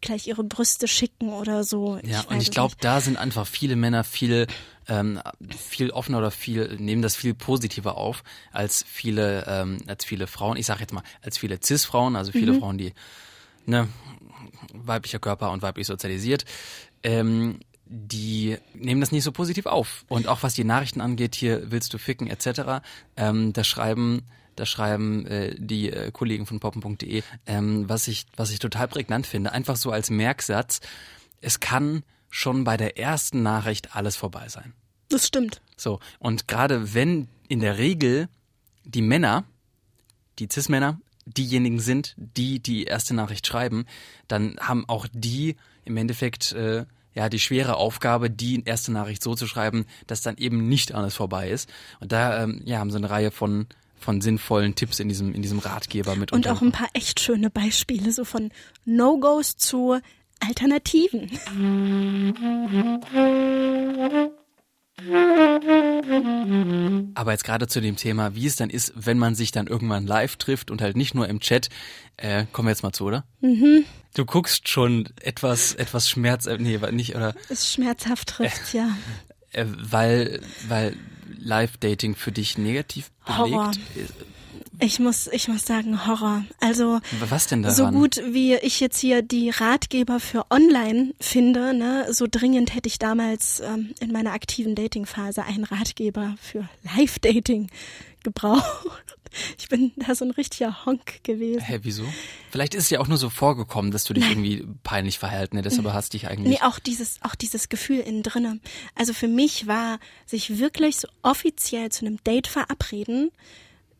gleich 0.00 0.28
ihre 0.28 0.44
Brüste 0.44 0.86
schicken 0.86 1.30
oder 1.30 1.64
so. 1.64 1.98
Ja, 2.04 2.20
und 2.20 2.36
weiß 2.36 2.42
ich 2.44 2.52
glaube, 2.52 2.76
da 2.80 3.00
sind 3.00 3.16
einfach 3.16 3.44
viele 3.44 3.74
Männer 3.74 4.04
viel 4.04 4.46
ähm, 4.86 5.20
viel 5.56 5.90
offener 5.90 6.18
oder 6.18 6.30
viel 6.30 6.76
nehmen 6.78 7.02
das 7.02 7.16
viel 7.16 7.34
positiver 7.34 7.96
auf 7.96 8.22
als 8.52 8.84
viele 8.86 9.44
ähm, 9.48 9.78
als 9.88 10.04
viele 10.04 10.28
Frauen. 10.28 10.56
Ich 10.56 10.66
sage 10.66 10.82
jetzt 10.82 10.92
mal 10.92 11.02
als 11.20 11.38
viele 11.38 11.58
cis-Frauen, 11.60 12.14
also 12.14 12.30
viele 12.30 12.52
Mhm. 12.52 12.60
Frauen, 12.60 12.78
die 12.78 12.92
ne 13.66 13.88
weiblicher 14.72 15.18
Körper 15.18 15.50
und 15.50 15.60
weiblich 15.60 15.88
sozialisiert. 15.88 16.44
Ähm, 17.02 17.58
die 17.84 18.58
nehmen 18.74 19.00
das 19.00 19.10
nicht 19.10 19.24
so 19.24 19.32
positiv 19.32 19.66
auf. 19.66 20.04
Und 20.08 20.28
auch 20.28 20.44
was 20.44 20.54
die 20.54 20.62
Nachrichten 20.62 21.00
angeht, 21.00 21.34
hier 21.34 21.72
willst 21.72 21.92
du 21.92 21.98
ficken 21.98 22.28
etc., 22.28 22.84
ähm, 23.16 23.52
da 23.52 23.64
schreiben 23.64 24.22
da 24.58 24.66
schreiben 24.66 25.26
äh, 25.26 25.54
die 25.58 25.90
äh, 25.90 26.10
Kollegen 26.10 26.46
von 26.46 26.60
poppen.de, 26.60 27.22
ähm, 27.46 27.88
was 27.88 28.08
ich 28.08 28.26
was 28.36 28.50
ich 28.50 28.58
total 28.58 28.88
prägnant 28.88 29.26
finde, 29.26 29.52
einfach 29.52 29.76
so 29.76 29.90
als 29.90 30.10
Merksatz, 30.10 30.80
es 31.40 31.60
kann 31.60 32.02
schon 32.30 32.64
bei 32.64 32.76
der 32.76 32.98
ersten 32.98 33.42
Nachricht 33.42 33.94
alles 33.96 34.16
vorbei 34.16 34.48
sein. 34.48 34.72
Das 35.08 35.26
stimmt. 35.26 35.62
So, 35.76 36.00
und 36.18 36.48
gerade 36.48 36.94
wenn 36.94 37.28
in 37.48 37.60
der 37.60 37.78
Regel 37.78 38.28
die 38.84 39.02
Männer, 39.02 39.44
die 40.38 40.48
Cis-Männer, 40.50 41.00
diejenigen 41.24 41.80
sind, 41.80 42.14
die 42.16 42.60
die 42.60 42.84
erste 42.84 43.14
Nachricht 43.14 43.46
schreiben, 43.46 43.86
dann 44.28 44.56
haben 44.60 44.88
auch 44.88 45.06
die 45.12 45.56
im 45.84 45.96
Endeffekt 45.96 46.52
äh, 46.52 46.86
ja 47.14 47.28
die 47.28 47.40
schwere 47.40 47.76
Aufgabe, 47.76 48.30
die 48.30 48.62
erste 48.64 48.92
Nachricht 48.92 49.22
so 49.22 49.34
zu 49.34 49.46
schreiben, 49.46 49.86
dass 50.06 50.22
dann 50.22 50.36
eben 50.36 50.68
nicht 50.68 50.92
alles 50.94 51.14
vorbei 51.14 51.50
ist. 51.50 51.68
Und 52.00 52.12
da 52.12 52.42
ähm, 52.42 52.62
ja, 52.64 52.78
haben 52.78 52.90
sie 52.90 52.96
eine 52.96 53.10
Reihe 53.10 53.30
von 53.30 53.66
von 54.00 54.20
sinnvollen 54.20 54.74
Tipps 54.74 55.00
in 55.00 55.08
diesem 55.08 55.34
in 55.34 55.42
diesem 55.42 55.58
Ratgeber 55.58 56.16
mit 56.16 56.32
Und 56.32 56.48
auch 56.48 56.62
ein 56.62 56.72
paar 56.72 56.88
echt 56.92 57.20
schöne 57.20 57.50
Beispiele, 57.50 58.12
so 58.12 58.24
von 58.24 58.50
No-Gos 58.84 59.56
zu 59.56 59.98
Alternativen. 60.40 61.30
Aber 67.14 67.32
jetzt 67.32 67.44
gerade 67.44 67.68
zu 67.68 67.80
dem 67.80 67.96
Thema, 67.96 68.34
wie 68.34 68.46
es 68.46 68.56
dann 68.56 68.70
ist, 68.70 68.92
wenn 68.96 69.18
man 69.18 69.34
sich 69.34 69.52
dann 69.52 69.66
irgendwann 69.66 70.06
live 70.06 70.36
trifft 70.36 70.70
und 70.70 70.80
halt 70.80 70.96
nicht 70.96 71.14
nur 71.14 71.28
im 71.28 71.40
Chat, 71.40 71.68
äh, 72.16 72.46
kommen 72.52 72.66
wir 72.66 72.72
jetzt 72.72 72.82
mal 72.82 72.92
zu, 72.92 73.04
oder? 73.04 73.24
Mhm. 73.40 73.84
Du 74.14 74.24
guckst 74.24 74.68
schon 74.68 75.08
etwas, 75.20 75.74
etwas 75.74 76.08
Schmerz, 76.08 76.46
äh, 76.46 76.58
nee, 76.58 76.78
nicht, 76.90 77.14
oder, 77.14 77.34
Es 77.48 77.72
schmerzhaft 77.72 78.28
trifft, 78.28 78.74
ja. 78.74 78.88
äh, 79.52 79.66
weil, 79.68 80.40
weil 80.66 80.96
Live-Dating 81.38 82.14
für 82.14 82.32
dich 82.32 82.58
negativ 82.58 83.10
belegt 83.26 83.78
ist. 83.94 84.14
Ich 84.80 85.00
muss, 85.00 85.26
ich 85.28 85.48
muss 85.48 85.64
sagen, 85.64 86.06
Horror. 86.06 86.44
Also 86.60 87.00
Was 87.20 87.46
denn 87.48 87.62
daran? 87.62 87.76
so 87.76 87.86
gut 87.88 88.20
wie 88.32 88.54
ich 88.54 88.80
jetzt 88.80 88.98
hier 88.98 89.22
die 89.22 89.50
Ratgeber 89.50 90.20
für 90.20 90.46
Online 90.50 91.14
finde, 91.20 91.74
ne, 91.74 92.06
so 92.12 92.26
dringend 92.30 92.74
hätte 92.74 92.88
ich 92.88 92.98
damals 92.98 93.60
ähm, 93.60 93.94
in 94.00 94.12
meiner 94.12 94.32
aktiven 94.32 94.74
Dating-Phase 94.74 95.44
einen 95.44 95.64
Ratgeber 95.64 96.36
für 96.40 96.68
Live-Dating 96.96 97.70
gebraucht. 98.22 99.16
Ich 99.58 99.68
bin 99.68 99.92
da 99.96 100.14
so 100.14 100.24
ein 100.24 100.30
richtiger 100.30 100.86
Honk 100.86 101.22
gewesen. 101.22 101.60
Hä, 101.60 101.80
wieso? 101.82 102.04
Vielleicht 102.50 102.74
ist 102.74 102.84
es 102.84 102.90
ja 102.90 103.00
auch 103.00 103.08
nur 103.08 103.18
so 103.18 103.28
vorgekommen, 103.28 103.90
dass 103.90 104.04
du 104.04 104.14
dich 104.14 104.28
irgendwie 104.28 104.66
peinlich 104.84 105.18
verhalten 105.18 105.56
hättest, 105.56 105.78
aber 105.78 105.92
hast 105.92 106.14
dich 106.14 106.28
eigentlich. 106.28 106.58
Nee, 106.58 106.66
auch 106.66 106.78
dieses, 106.78 107.18
auch 107.22 107.34
dieses 107.34 107.68
Gefühl 107.68 107.98
innen 108.00 108.22
drinne. 108.22 108.60
Also 108.94 109.12
für 109.12 109.28
mich 109.28 109.66
war, 109.66 109.98
sich 110.24 110.58
wirklich 110.58 110.96
so 110.96 111.08
offiziell 111.22 111.90
zu 111.90 112.06
einem 112.06 112.22
Date 112.24 112.46
verabreden, 112.46 113.30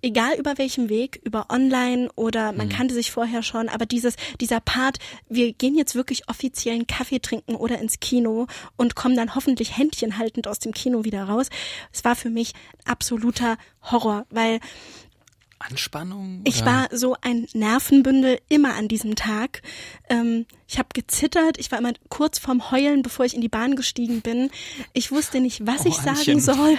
egal 0.02 0.34
über 0.38 0.58
welchem 0.58 0.88
Weg, 0.88 1.20
über 1.24 1.46
online 1.50 2.10
oder 2.14 2.52
man 2.52 2.68
kannte 2.68 2.94
sich 2.94 3.10
vorher 3.10 3.42
schon, 3.42 3.68
aber 3.68 3.86
dieses, 3.86 4.14
dieser 4.40 4.60
Part, 4.60 4.98
wir 5.28 5.52
gehen 5.52 5.76
jetzt 5.76 5.94
wirklich 5.94 6.28
offiziellen 6.28 6.86
Kaffee 6.86 7.18
trinken 7.18 7.54
oder 7.54 7.78
ins 7.78 8.00
Kino 8.00 8.46
und 8.76 8.94
kommen 8.94 9.16
dann 9.16 9.34
hoffentlich 9.34 9.76
händchenhaltend 9.76 10.46
aus 10.48 10.58
dem 10.58 10.72
Kino 10.72 11.04
wieder 11.04 11.24
raus. 11.24 11.48
Es 11.92 12.04
war 12.04 12.16
für 12.16 12.30
mich 12.30 12.52
absoluter 12.84 13.56
Horror, 13.82 14.26
weil 14.30 14.60
Anspannung? 15.58 16.42
ich 16.44 16.62
oder? 16.62 16.66
war 16.66 16.88
so 16.96 17.16
ein 17.20 17.46
Nervenbündel 17.52 18.38
immer 18.48 18.74
an 18.74 18.88
diesem 18.88 19.16
Tag. 19.16 19.62
Ähm, 20.08 20.46
ich 20.68 20.78
habe 20.78 20.88
gezittert, 20.94 21.58
ich 21.58 21.70
war 21.70 21.78
immer 21.78 21.92
kurz 22.08 22.38
vorm 22.38 22.70
Heulen, 22.70 23.02
bevor 23.02 23.24
ich 23.24 23.34
in 23.34 23.40
die 23.40 23.48
Bahn 23.48 23.76
gestiegen 23.76 24.20
bin. 24.20 24.50
Ich 24.92 25.10
wusste 25.10 25.40
nicht, 25.40 25.66
was 25.66 25.84
Oh, 25.84 25.88
ich 25.88 25.96
sagen 25.96 26.10
Annchen. 26.16 26.40
soll. 26.40 26.78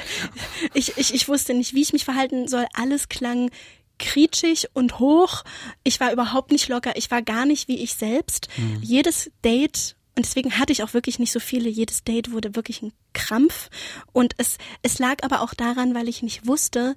Ich, 0.73 0.97
ich, 0.97 1.13
ich 1.13 1.27
wusste 1.27 1.53
nicht, 1.53 1.73
wie 1.73 1.81
ich 1.81 1.93
mich 1.93 2.05
verhalten 2.05 2.47
soll. 2.47 2.65
Alles 2.73 3.09
klang 3.09 3.51
krietschig 3.97 4.67
und 4.73 4.99
hoch. 4.99 5.43
Ich 5.83 5.99
war 5.99 6.11
überhaupt 6.13 6.51
nicht 6.51 6.69
locker. 6.69 6.95
Ich 6.95 7.11
war 7.11 7.21
gar 7.21 7.45
nicht 7.45 7.67
wie 7.67 7.77
ich 7.77 7.95
selbst. 7.95 8.47
Mhm. 8.57 8.79
Jedes 8.81 9.29
Date 9.43 9.95
und 10.15 10.25
deswegen 10.25 10.57
hatte 10.57 10.73
ich 10.73 10.83
auch 10.83 10.93
wirklich 10.93 11.17
nicht 11.19 11.31
so 11.31 11.39
viele. 11.39 11.69
Jedes 11.69 12.03
Date 12.03 12.31
wurde 12.31 12.55
wirklich 12.55 12.81
ein 12.81 12.91
Krampf. 13.13 13.69
Und 14.11 14.33
es, 14.37 14.57
es 14.81 14.99
lag 14.99 15.23
aber 15.23 15.41
auch 15.41 15.53
daran, 15.53 15.95
weil 15.95 16.09
ich 16.09 16.23
nicht 16.23 16.45
wusste, 16.45 16.95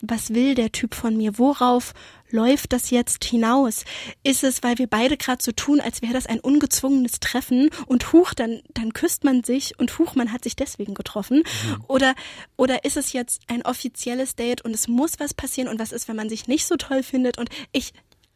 was 0.00 0.34
will 0.34 0.54
der 0.54 0.72
Typ 0.72 0.94
von 0.94 1.16
mir? 1.16 1.38
Worauf 1.38 1.94
läuft 2.30 2.72
das 2.72 2.90
jetzt 2.90 3.24
hinaus? 3.24 3.84
Ist 4.22 4.44
es, 4.44 4.62
weil 4.62 4.78
wir 4.78 4.86
beide 4.86 5.16
gerade 5.16 5.42
so 5.42 5.52
tun, 5.52 5.80
als 5.80 6.02
wäre 6.02 6.12
das 6.12 6.26
ein 6.26 6.40
ungezwungenes 6.40 7.20
Treffen 7.20 7.70
und 7.86 8.12
huch, 8.12 8.34
dann, 8.34 8.62
dann 8.72 8.92
küsst 8.92 9.24
man 9.24 9.44
sich 9.44 9.78
und 9.78 9.98
huch, 9.98 10.14
man 10.14 10.32
hat 10.32 10.44
sich 10.44 10.56
deswegen 10.56 10.94
getroffen? 10.94 11.42
Oder, 11.88 12.14
oder 12.56 12.84
ist 12.84 12.96
es 12.96 13.12
jetzt 13.12 13.42
ein 13.46 13.62
offizielles 13.62 14.34
Date 14.34 14.62
und 14.62 14.74
es 14.74 14.88
muss 14.88 15.20
was 15.20 15.34
passieren 15.34 15.68
und 15.68 15.78
was 15.78 15.92
ist, 15.92 16.08
wenn 16.08 16.16
man 16.16 16.28
sich 16.28 16.48
nicht 16.48 16.66
so 16.66 16.76
toll 16.76 17.02
findet? 17.02 17.38
Und 17.38 17.48
ich 17.72 17.92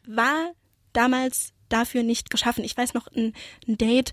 war 0.07 0.53
damals 0.93 1.53
dafür 1.69 2.03
nicht 2.03 2.31
geschaffen. 2.31 2.65
Ich 2.65 2.77
weiß 2.77 2.95
noch 2.95 3.07
ein, 3.09 3.33
ein 3.67 3.79
Date, 3.79 4.13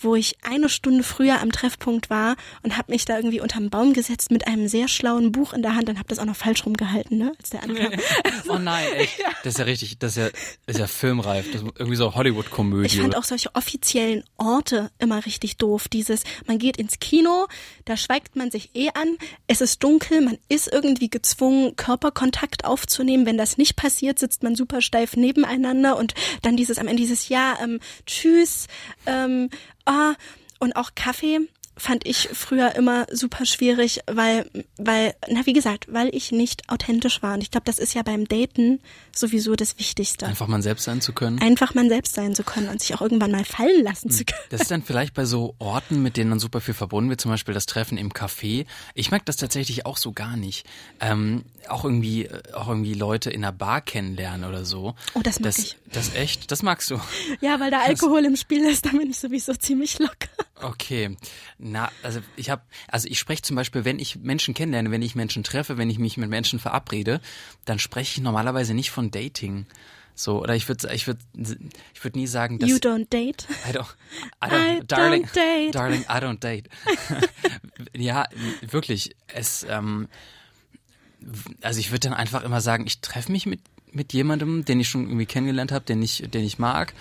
wo 0.00 0.14
ich 0.14 0.36
eine 0.42 0.68
Stunde 0.68 1.02
früher 1.02 1.40
am 1.40 1.52
Treffpunkt 1.52 2.10
war 2.10 2.36
und 2.62 2.76
habe 2.76 2.92
mich 2.92 3.04
da 3.04 3.16
irgendwie 3.16 3.40
unterm 3.40 3.70
Baum 3.70 3.92
gesetzt 3.92 4.30
mit 4.30 4.46
einem 4.46 4.68
sehr 4.68 4.88
schlauen 4.88 5.32
Buch 5.32 5.52
in 5.52 5.62
der 5.62 5.74
Hand 5.74 5.88
und 5.88 5.98
habe 5.98 6.08
das 6.08 6.18
auch 6.18 6.24
noch 6.24 6.36
falsch 6.36 6.64
rumgehalten, 6.64 7.18
ne, 7.18 7.32
als 7.38 7.50
der 7.50 7.62
ankam. 7.62 7.92
Oh 8.48 8.58
nein, 8.58 8.86
echt. 8.94 9.18
Das 9.42 9.54
ist 9.54 9.58
ja 9.58 9.64
richtig, 9.64 9.98
das 9.98 10.12
ist 10.12 10.16
ja, 10.16 10.28
das 10.66 10.76
ist 10.76 10.78
ja 10.78 10.86
filmreif. 10.86 11.50
Das 11.52 11.62
ist 11.62 11.68
irgendwie 11.76 11.96
so 11.96 12.14
Hollywood-Komödie. 12.14 12.86
Ich 12.86 13.00
fand 13.00 13.16
auch 13.16 13.24
solche 13.24 13.54
offiziellen 13.54 14.24
Orte 14.36 14.90
immer 14.98 15.26
richtig 15.26 15.56
doof. 15.56 15.88
Dieses, 15.88 16.22
man 16.46 16.58
geht 16.58 16.76
ins 16.76 16.98
Kino, 16.98 17.46
da 17.84 17.96
schweigt 17.96 18.36
man 18.36 18.50
sich 18.50 18.74
eh 18.74 18.88
an, 18.94 19.16
es 19.46 19.60
ist 19.60 19.82
dunkel, 19.82 20.20
man 20.20 20.38
ist 20.48 20.72
irgendwie 20.72 21.10
gezwungen, 21.10 21.76
Körperkontakt 21.76 22.64
aufzunehmen. 22.64 23.26
Wenn 23.26 23.38
das 23.38 23.58
nicht 23.58 23.76
passiert, 23.76 24.18
sitzt 24.18 24.42
man 24.42 24.54
super 24.54 24.80
steif 24.80 25.16
nebeneinander 25.16 25.96
und 25.96 26.14
dann 26.42 26.56
dieses 26.56 26.78
am 26.78 26.87
Ende 26.88 27.02
dieses 27.02 27.28
Ja, 27.28 27.58
ähm, 27.62 27.80
tschüss, 28.06 28.66
ähm, 29.06 29.50
ah, 29.84 30.14
und 30.58 30.76
auch 30.76 30.90
Kaffee 30.94 31.40
fand 31.78 32.06
ich 32.06 32.28
früher 32.32 32.74
immer 32.74 33.06
super 33.10 33.46
schwierig, 33.46 34.00
weil, 34.06 34.50
weil, 34.76 35.14
na 35.28 35.46
wie 35.46 35.52
gesagt, 35.52 35.86
weil 35.92 36.14
ich 36.14 36.32
nicht 36.32 36.68
authentisch 36.68 37.22
war. 37.22 37.34
Und 37.34 37.42
ich 37.42 37.50
glaube, 37.50 37.64
das 37.64 37.78
ist 37.78 37.94
ja 37.94 38.02
beim 38.02 38.26
Daten 38.26 38.80
sowieso 39.14 39.56
das 39.56 39.78
Wichtigste 39.78 40.26
Einfach 40.26 40.46
man 40.46 40.62
selbst 40.62 40.84
sein 40.84 41.00
zu 41.00 41.12
können. 41.12 41.40
einfach 41.40 41.74
man 41.74 41.88
selbst 41.88 42.14
sein 42.14 42.34
zu 42.34 42.42
können 42.42 42.68
und 42.68 42.80
sich 42.80 42.94
auch 42.94 43.00
irgendwann 43.00 43.30
mal 43.30 43.44
fallen 43.44 43.82
lassen 43.82 44.10
zu 44.10 44.24
können. 44.24 44.40
Das 44.50 44.62
ist 44.62 44.70
dann 44.70 44.82
vielleicht 44.82 45.14
bei 45.14 45.24
so 45.24 45.54
Orten, 45.58 46.02
mit 46.02 46.16
denen 46.16 46.30
dann 46.30 46.40
super 46.40 46.60
viel 46.60 46.74
verbunden 46.74 47.10
wird, 47.10 47.20
zum 47.20 47.30
Beispiel 47.30 47.54
das 47.54 47.66
Treffen 47.66 47.98
im 47.98 48.12
Café. 48.12 48.66
Ich 48.94 49.10
mag 49.10 49.24
das 49.24 49.36
tatsächlich 49.36 49.86
auch 49.86 49.96
so 49.96 50.12
gar 50.12 50.36
nicht. 50.36 50.66
Ähm, 51.00 51.44
auch 51.68 51.84
irgendwie, 51.84 52.26
äh, 52.26 52.52
auch 52.52 52.68
irgendwie 52.68 52.94
Leute 52.94 53.30
in 53.30 53.44
einer 53.44 53.52
Bar 53.52 53.80
kennenlernen 53.80 54.48
oder 54.48 54.64
so. 54.64 54.94
Oh, 55.14 55.20
das 55.22 55.40
mag 55.40 55.44
das, 55.44 55.58
ich. 55.58 55.76
Das 55.92 56.14
echt, 56.14 56.50
das 56.50 56.62
magst 56.62 56.90
du. 56.90 57.00
Ja, 57.40 57.60
weil 57.60 57.70
da 57.70 57.80
Alkohol 57.80 58.24
im 58.24 58.36
Spiel 58.36 58.64
ist, 58.64 58.86
dann 58.86 58.98
bin 58.98 59.10
ich 59.10 59.18
sowieso 59.18 59.54
ziemlich 59.54 59.98
locker. 59.98 60.28
Okay, 60.60 61.16
na, 61.70 61.90
also 62.02 62.20
ich 62.36 62.50
habe, 62.50 62.62
also 62.88 63.08
ich 63.08 63.18
spreche 63.18 63.42
zum 63.42 63.56
Beispiel, 63.56 63.84
wenn 63.84 63.98
ich 63.98 64.16
Menschen 64.16 64.54
kennenlerne, 64.54 64.90
wenn 64.90 65.02
ich 65.02 65.14
Menschen 65.14 65.44
treffe, 65.44 65.78
wenn 65.78 65.90
ich 65.90 65.98
mich 65.98 66.16
mit 66.16 66.28
Menschen 66.28 66.58
verabrede, 66.58 67.20
dann 67.64 67.78
spreche 67.78 68.18
ich 68.18 68.22
normalerweise 68.22 68.74
nicht 68.74 68.90
von 68.90 69.10
Dating. 69.10 69.66
So, 70.14 70.42
oder 70.42 70.56
ich 70.56 70.66
würde, 70.66 70.92
ich 70.92 71.06
würde, 71.06 71.20
ich 71.94 72.02
würde 72.02 72.18
nie 72.18 72.26
sagen, 72.26 72.58
dass 72.58 72.68
You 72.68 72.76
don't 72.76 73.08
date. 73.08 73.46
I 73.68 73.72
don't, 73.72 73.86
I 74.44 74.48
don't, 74.48 74.82
I 74.82 74.86
darling, 74.86 75.26
don't 75.26 75.34
date. 75.34 75.74
darling, 75.74 76.00
I 76.02 76.20
don't 76.20 76.40
date. 76.40 76.68
ja, 77.96 78.26
wirklich. 78.62 79.14
Es, 79.28 79.64
ähm, 79.68 80.08
also 81.62 81.78
ich 81.78 81.92
würde 81.92 82.08
dann 82.08 82.14
einfach 82.14 82.42
immer 82.42 82.60
sagen, 82.60 82.84
ich 82.86 83.00
treffe 83.00 83.30
mich 83.30 83.46
mit 83.46 83.60
mit 83.92 84.12
jemandem, 84.12 84.64
den 84.64 84.80
ich 84.80 84.88
schon 84.88 85.06
irgendwie 85.06 85.26
kennengelernt 85.26 85.72
habe, 85.72 85.84
den 85.84 86.02
ich, 86.02 86.24
den 86.30 86.44
ich 86.44 86.58
mag, 86.58 86.94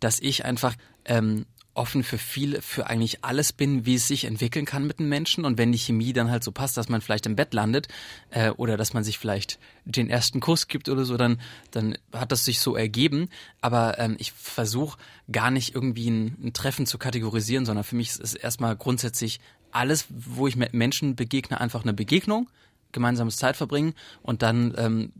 dass 0.00 0.20
ich 0.20 0.44
einfach 0.44 0.74
ähm, 1.04 1.46
offen 1.76 2.02
für 2.02 2.18
viel, 2.18 2.60
für 2.62 2.86
eigentlich 2.86 3.24
alles 3.24 3.52
bin, 3.52 3.86
wie 3.86 3.96
es 3.96 4.08
sich 4.08 4.24
entwickeln 4.24 4.64
kann 4.64 4.86
mit 4.86 4.98
einem 4.98 5.08
Menschen 5.08 5.44
und 5.44 5.58
wenn 5.58 5.72
die 5.72 5.78
Chemie 5.78 6.12
dann 6.12 6.30
halt 6.30 6.42
so 6.42 6.52
passt, 6.52 6.76
dass 6.76 6.88
man 6.88 7.00
vielleicht 7.00 7.26
im 7.26 7.36
Bett 7.36 7.54
landet 7.54 7.88
äh, 8.30 8.50
oder 8.50 8.76
dass 8.76 8.94
man 8.94 9.04
sich 9.04 9.18
vielleicht 9.18 9.58
den 9.84 10.10
ersten 10.10 10.40
Kuss 10.40 10.68
gibt 10.68 10.88
oder 10.88 11.04
so, 11.04 11.16
dann 11.16 11.40
dann 11.70 11.96
hat 12.12 12.32
das 12.32 12.44
sich 12.44 12.60
so 12.60 12.76
ergeben. 12.76 13.28
Aber 13.60 13.98
ähm, 13.98 14.16
ich 14.18 14.32
versuche 14.32 14.98
gar 15.30 15.50
nicht 15.50 15.74
irgendwie 15.74 16.10
ein, 16.10 16.36
ein 16.42 16.52
Treffen 16.52 16.86
zu 16.86 16.98
kategorisieren, 16.98 17.66
sondern 17.66 17.84
für 17.84 17.96
mich 17.96 18.10
ist 18.10 18.20
es 18.20 18.34
erstmal 18.34 18.76
grundsätzlich 18.76 19.40
alles, 19.70 20.06
wo 20.08 20.46
ich 20.46 20.56
mit 20.56 20.74
Menschen 20.74 21.16
begegne, 21.16 21.60
einfach 21.60 21.82
eine 21.82 21.92
Begegnung, 21.92 22.48
gemeinsames 22.92 23.36
Zeit 23.36 23.56
verbringen 23.56 23.94
und 24.22 24.42
dann 24.42 24.74
ähm, 24.78 25.12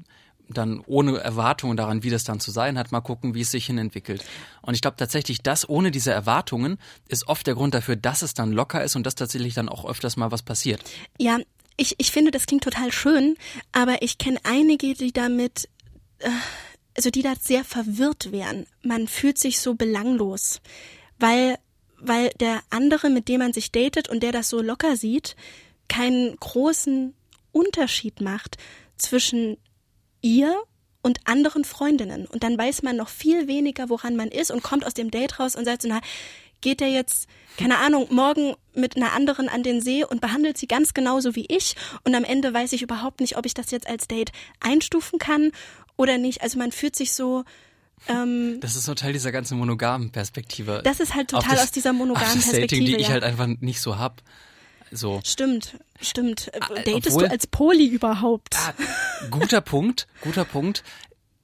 dann 0.49 0.81
ohne 0.87 1.19
Erwartungen 1.19 1.77
daran, 1.77 2.03
wie 2.03 2.11
das 2.11 2.25
dann 2.25 2.41
zu 2.41 2.51
sein 2.51 2.79
hat, 2.79 2.93
mal 2.93 3.01
gucken, 3.01 3.35
wie 3.35 3.41
es 3.41 3.51
sich 3.51 3.67
hin 3.67 3.79
entwickelt. 3.79 4.25
Und 4.63 4.75
ich 4.75 4.81
glaube 4.81 4.97
tatsächlich, 4.97 5.43
das 5.43 5.69
ohne 5.69 5.91
diese 5.91 6.13
Erwartungen 6.13 6.79
ist 7.09 7.29
oft 7.29 7.47
der 7.47 7.55
Grund 7.55 7.75
dafür, 7.75 7.97
dass 7.97 8.23
es 8.23 8.35
dann 8.35 8.53
locker 8.53 8.83
ist 8.83 8.97
und 8.97 9.05
dass 9.05 9.15
tatsächlich 9.15 9.55
dann 9.55 9.69
auch 9.69 9.85
öfters 9.85 10.17
mal 10.17 10.31
was 10.31 10.43
passiert. 10.43 10.83
Ja, 11.19 11.39
ich, 11.77 11.97
ich 11.99 12.11
finde, 12.11 12.31
das 12.31 12.47
klingt 12.47 12.65
total 12.65 12.93
schön, 12.93 13.37
aber 13.73 14.03
ich 14.03 14.19
kenne 14.19 14.39
einige, 14.45 14.95
die 14.95 15.13
damit, 15.13 15.69
äh, 16.21 16.31
also 16.97 17.11
die 17.11 17.23
da 17.23 17.35
sehr 17.39 17.65
verwirrt 17.65 18.33
wären. 18.33 18.67
Man 18.83 19.09
fühlt 19.09 19.39
sich 19.39 19.61
so 19.61 19.75
belanglos, 19.75 20.61
weil, 21.19 21.59
weil 21.99 22.31
der 22.41 22.61
andere, 22.71 23.11
mit 23.11 23.29
dem 23.29 23.41
man 23.41 23.53
sich 23.53 23.73
datet 23.73 24.09
und 24.09 24.23
der 24.23 24.33
das 24.33 24.49
so 24.49 24.63
locker 24.63 24.97
sieht, 24.97 25.37
keinen 25.89 26.37
großen 26.37 27.15
Unterschied 27.53 28.21
macht 28.21 28.57
zwischen 28.97 29.59
ihr 30.27 30.57
und 31.03 31.21
anderen 31.25 31.65
Freundinnen. 31.65 32.27
Und 32.27 32.43
dann 32.43 32.59
weiß 32.59 32.83
man 32.83 32.97
noch 32.97 33.09
viel 33.09 33.47
weniger, 33.47 33.89
woran 33.89 34.17
man 34.17 34.29
ist 34.29 34.51
und 34.51 34.63
kommt 34.63 34.85
aus 34.85 34.95
dem 34.95 35.11
Date 35.13 35.39
raus 35.39 35.55
und 35.55 35.65
sagt 35.65 35.83
so, 35.83 35.89
na, 35.89 36.01
geht 36.61 36.81
der 36.81 36.89
jetzt, 36.89 37.29
keine 37.57 37.79
Ahnung, 37.79 38.09
morgen 38.11 38.55
mit 38.75 38.97
einer 38.97 39.13
anderen 39.13 39.49
an 39.49 39.63
den 39.63 39.81
See 39.81 40.05
und 40.05 40.21
behandelt 40.21 40.59
sie 40.59 40.67
ganz 40.67 40.95
genauso 40.95 41.37
wie 41.37 41.47
ich. 41.49 41.77
Und 42.03 42.15
am 42.15 42.25
Ende 42.25 42.53
weiß 42.53 42.73
ich 42.73 42.83
überhaupt 42.83 43.21
nicht, 43.21 43.37
ob 43.39 43.47
ich 43.47 43.55
das 43.55 43.71
jetzt 43.71 43.87
als 43.87 44.09
Date 44.09 44.33
einstufen 44.59 45.21
kann 45.21 45.53
oder 45.97 46.19
nicht. 46.19 46.43
Also 46.43 46.59
man 46.59 46.73
fühlt 46.73 46.97
sich 46.97 47.13
so, 47.13 47.45
ähm, 48.09 48.59
das 48.61 48.75
ist 48.75 48.85
so 48.85 48.95
Teil 48.95 49.13
dieser 49.13 49.31
ganzen 49.31 49.59
monogamen 49.59 50.11
Perspektive. 50.11 50.81
Das 50.83 50.99
ist 50.99 51.15
halt 51.15 51.29
total 51.29 51.55
das, 51.55 51.65
aus 51.65 51.71
dieser 51.71 51.93
monogamen 51.93 52.41
Perspektive. 52.41 52.63
Dating, 52.63 52.85
die 52.85 52.93
ja. 52.93 52.99
ich 52.99 53.11
halt 53.11 53.23
einfach 53.23 53.47
nicht 53.47 53.81
so 53.81 53.99
hab. 53.99 54.23
So. 54.91 55.21
Stimmt, 55.25 55.79
stimmt. 56.01 56.51
Ah, 56.61 56.69
Datest 56.75 57.09
obwohl- 57.09 57.25
du 57.25 57.31
als 57.31 57.47
Poli 57.47 57.87
überhaupt? 57.87 58.57
Ah, 58.57 58.75
guter 59.31 59.61
Punkt, 59.61 60.07
guter 60.21 60.45
Punkt. 60.45 60.83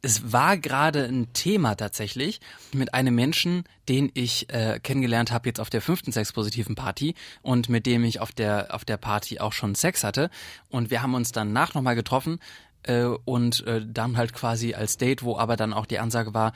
Es 0.05 0.33
war 0.33 0.57
gerade 0.57 1.05
ein 1.05 1.33
Thema 1.33 1.77
tatsächlich 1.77 2.41
mit 2.73 2.93
einem 2.93 3.15
Menschen, 3.15 3.63
den 3.89 4.11
ich 4.15 4.53
äh, 4.53 4.81
kennengelernt 4.83 5.31
habe 5.31 5.49
jetzt 5.49 5.61
auf 5.61 5.71
der 5.71 5.81
fünften 5.81 6.11
sexpositiven 6.11 6.75
Party 6.75 7.15
und 7.43 7.69
mit 7.69 7.87
dem 7.87 8.03
ich 8.03 8.19
auf 8.19 8.33
der 8.33 8.75
auf 8.75 8.85
der 8.85 8.97
Party 8.97 9.39
auch 9.39 9.53
schon 9.53 9.77
Sex 9.77 10.03
hatte 10.03 10.29
und 10.71 10.91
wir 10.91 11.03
haben 11.03 11.15
uns 11.15 11.31
danach 11.31 11.75
nochmal 11.75 11.95
getroffen 11.95 12.41
äh, 12.83 13.05
und 13.05 13.65
äh, 13.69 13.81
dann 13.87 14.17
halt 14.17 14.33
quasi 14.33 14.75
als 14.75 14.97
Date, 14.97 15.23
wo 15.23 15.37
aber 15.39 15.57
dann 15.57 15.73
auch 15.73 15.87
die 15.87 16.01
Ansage 16.01 16.35
war, 16.35 16.53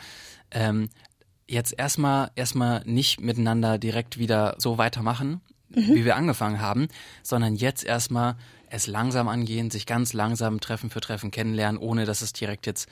ähm, 0.51 0.89
jetzt 1.47 1.73
erstmal 1.79 2.33
erstmal 2.35 2.83
nicht 2.85 3.21
miteinander 3.21 3.79
direkt 3.79 4.19
wieder 4.19 4.57
so 4.59 4.77
weitermachen, 4.77 5.41
wie 5.71 6.05
wir 6.05 6.17
angefangen 6.17 6.61
haben, 6.61 6.89
sondern 7.23 7.55
jetzt 7.57 7.85
erstmal 7.85 8.37
es 8.71 8.87
langsam 8.87 9.29
angehen, 9.29 9.71
sich 9.71 9.87
ganz 9.87 10.13
langsam 10.13 10.61
Treffen 10.61 10.91
für 10.91 11.01
Treffen 11.01 11.31
kennenlernen, 11.31 11.81
ohne 11.81 12.05
dass 12.05 12.23
es 12.23 12.33
direkt 12.33 12.67
jetzt 12.67 12.89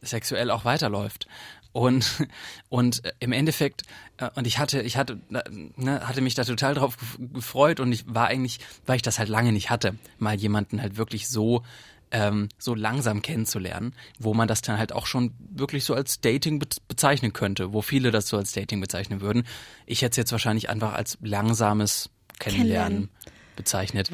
sexuell 0.00 0.50
auch 0.50 0.64
weiterläuft. 0.64 1.26
Und 1.72 2.26
und 2.68 3.04
äh, 3.04 3.12
im 3.20 3.32
Endeffekt 3.32 3.82
äh, 4.16 4.30
und 4.34 4.46
ich 4.46 4.58
hatte 4.58 4.80
ich 4.82 4.96
hatte 4.96 5.20
ne, 5.28 6.06
hatte 6.06 6.20
mich 6.20 6.34
da 6.34 6.44
total 6.44 6.74
drauf 6.74 6.96
gef- 6.96 7.32
gefreut 7.34 7.80
und 7.80 7.92
ich 7.92 8.04
war 8.06 8.26
eigentlich 8.28 8.58
weil 8.86 8.96
ich 8.96 9.02
das 9.02 9.18
halt 9.18 9.28
lange 9.28 9.52
nicht 9.52 9.68
hatte 9.70 9.96
mal 10.18 10.34
jemanden 10.34 10.80
halt 10.80 10.96
wirklich 10.96 11.28
so 11.28 11.62
ähm, 12.10 12.48
so 12.58 12.74
langsam 12.74 13.20
kennenzulernen, 13.20 13.92
wo 14.18 14.32
man 14.32 14.48
das 14.48 14.62
dann 14.62 14.78
halt 14.78 14.92
auch 14.94 15.04
schon 15.06 15.34
wirklich 15.50 15.84
so 15.84 15.92
als 15.92 16.20
Dating 16.22 16.58
be 16.58 16.66
bezeichnen 16.88 17.34
könnte, 17.34 17.74
wo 17.74 17.82
viele 17.82 18.10
das 18.10 18.28
so 18.28 18.38
als 18.38 18.52
Dating 18.52 18.80
bezeichnen 18.80 19.20
würden. 19.20 19.44
Ich 19.84 20.00
hätte 20.00 20.12
es 20.12 20.16
jetzt 20.16 20.32
wahrscheinlich 20.32 20.70
einfach 20.70 20.94
als 20.94 21.18
langsames 21.20 22.08
Kennenlernen, 22.38 23.08
Kennenlernen. 23.08 23.10
bezeichnet. 23.56 24.10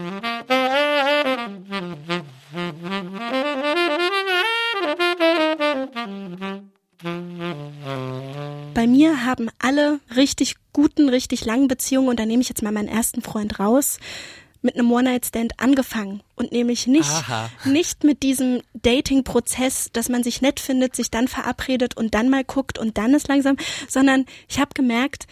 Bei 8.74 8.86
mir 8.86 9.24
haben 9.24 9.50
alle 9.58 10.00
richtig 10.16 10.54
guten, 10.72 11.08
richtig 11.08 11.44
langen 11.44 11.68
Beziehungen, 11.68 12.08
und 12.08 12.18
da 12.18 12.26
nehme 12.26 12.42
ich 12.42 12.48
jetzt 12.48 12.62
mal 12.62 12.72
meinen 12.72 12.88
ersten 12.88 13.22
Freund 13.22 13.58
raus, 13.58 13.98
mit 14.62 14.76
einem 14.76 14.90
One-Night-Stand 14.90 15.60
angefangen. 15.60 16.22
Und 16.34 16.50
nämlich 16.50 16.86
nicht, 16.86 17.10
Aha. 17.10 17.50
nicht 17.64 18.02
mit 18.02 18.22
diesem 18.22 18.62
Dating-Prozess, 18.72 19.90
dass 19.92 20.08
man 20.08 20.24
sich 20.24 20.40
nett 20.40 20.58
findet, 20.58 20.96
sich 20.96 21.10
dann 21.10 21.28
verabredet 21.28 21.96
und 21.96 22.14
dann 22.14 22.30
mal 22.30 22.44
guckt 22.44 22.78
und 22.78 22.96
dann 22.96 23.14
ist 23.14 23.28
langsam, 23.28 23.56
sondern 23.88 24.24
ich 24.48 24.58
habe 24.58 24.70
gemerkt, 24.74 25.26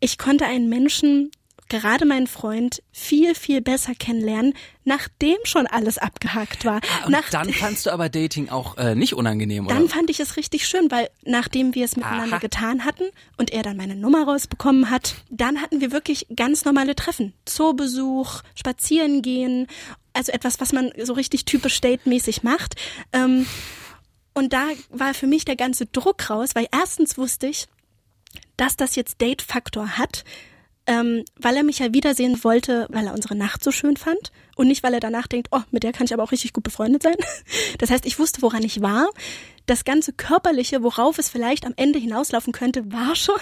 ich 0.00 0.16
konnte 0.16 0.46
einen 0.46 0.68
Menschen, 0.68 1.30
gerade 1.72 2.04
meinen 2.04 2.26
Freund, 2.26 2.82
viel, 2.92 3.34
viel 3.34 3.60
besser 3.60 3.94
kennenlernen, 3.94 4.54
nachdem 4.84 5.36
schon 5.44 5.66
alles 5.66 5.98
abgehakt 5.98 6.64
war. 6.64 6.76
Ah, 6.82 7.06
Und 7.06 7.12
Nach- 7.12 7.28
dann 7.30 7.52
fandst 7.52 7.86
du 7.86 7.90
aber 7.90 8.08
Dating 8.08 8.48
auch 8.50 8.76
äh, 8.76 8.94
nicht 8.94 9.14
unangenehm, 9.14 9.66
oder? 9.66 9.74
dann 9.74 9.88
fand 9.88 10.10
ich 10.10 10.20
es 10.20 10.36
richtig 10.36 10.66
schön, 10.68 10.90
weil 10.90 11.08
nachdem 11.24 11.74
wir 11.74 11.84
es 11.84 11.96
miteinander 11.96 12.36
Aha. 12.36 12.40
getan 12.40 12.84
hatten 12.84 13.04
und 13.38 13.50
er 13.52 13.62
dann 13.62 13.76
meine 13.76 13.96
Nummer 13.96 14.24
rausbekommen 14.24 14.90
hat, 14.90 15.14
dann 15.30 15.60
hatten 15.60 15.80
wir 15.80 15.90
wirklich 15.92 16.26
ganz 16.36 16.64
normale 16.64 16.94
Treffen. 16.94 17.32
Zoobesuch, 17.44 18.42
spazieren 18.54 19.22
gehen, 19.22 19.66
also 20.12 20.30
etwas, 20.32 20.60
was 20.60 20.72
man 20.72 20.92
so 21.02 21.14
richtig 21.14 21.44
typisch 21.46 21.80
datemäßig 21.80 22.42
macht. 22.42 22.74
Ähm, 23.12 23.46
und 24.34 24.52
da 24.52 24.68
war 24.90 25.14
für 25.14 25.26
mich 25.26 25.44
der 25.44 25.56
ganze 25.56 25.86
Druck 25.86 26.30
raus, 26.30 26.50
weil 26.54 26.66
erstens 26.72 27.18
wusste 27.18 27.46
ich, 27.48 27.66
dass 28.56 28.76
das 28.76 28.94
jetzt 28.96 29.20
Date-Faktor 29.20 29.98
hat, 29.98 30.24
ähm, 30.86 31.24
weil 31.36 31.56
er 31.56 31.62
mich 31.62 31.78
ja 31.78 31.92
wiedersehen 31.94 32.42
wollte, 32.42 32.86
weil 32.90 33.06
er 33.06 33.14
unsere 33.14 33.36
Nacht 33.36 33.62
so 33.62 33.70
schön 33.70 33.96
fand 33.96 34.32
und 34.56 34.68
nicht, 34.68 34.82
weil 34.82 34.94
er 34.94 35.00
danach 35.00 35.26
denkt, 35.26 35.48
oh, 35.52 35.62
mit 35.70 35.82
der 35.82 35.92
kann 35.92 36.06
ich 36.06 36.14
aber 36.14 36.22
auch 36.22 36.32
richtig 36.32 36.52
gut 36.52 36.64
befreundet 36.64 37.02
sein. 37.02 37.16
Das 37.78 37.90
heißt, 37.90 38.06
ich 38.06 38.18
wusste, 38.18 38.42
woran 38.42 38.62
ich 38.62 38.80
war. 38.80 39.08
Das 39.66 39.84
ganze 39.84 40.12
Körperliche, 40.12 40.82
worauf 40.82 41.18
es 41.18 41.28
vielleicht 41.28 41.66
am 41.66 41.74
Ende 41.76 41.98
hinauslaufen 41.98 42.52
könnte, 42.52 42.92
war 42.92 43.16
schon. 43.16 43.40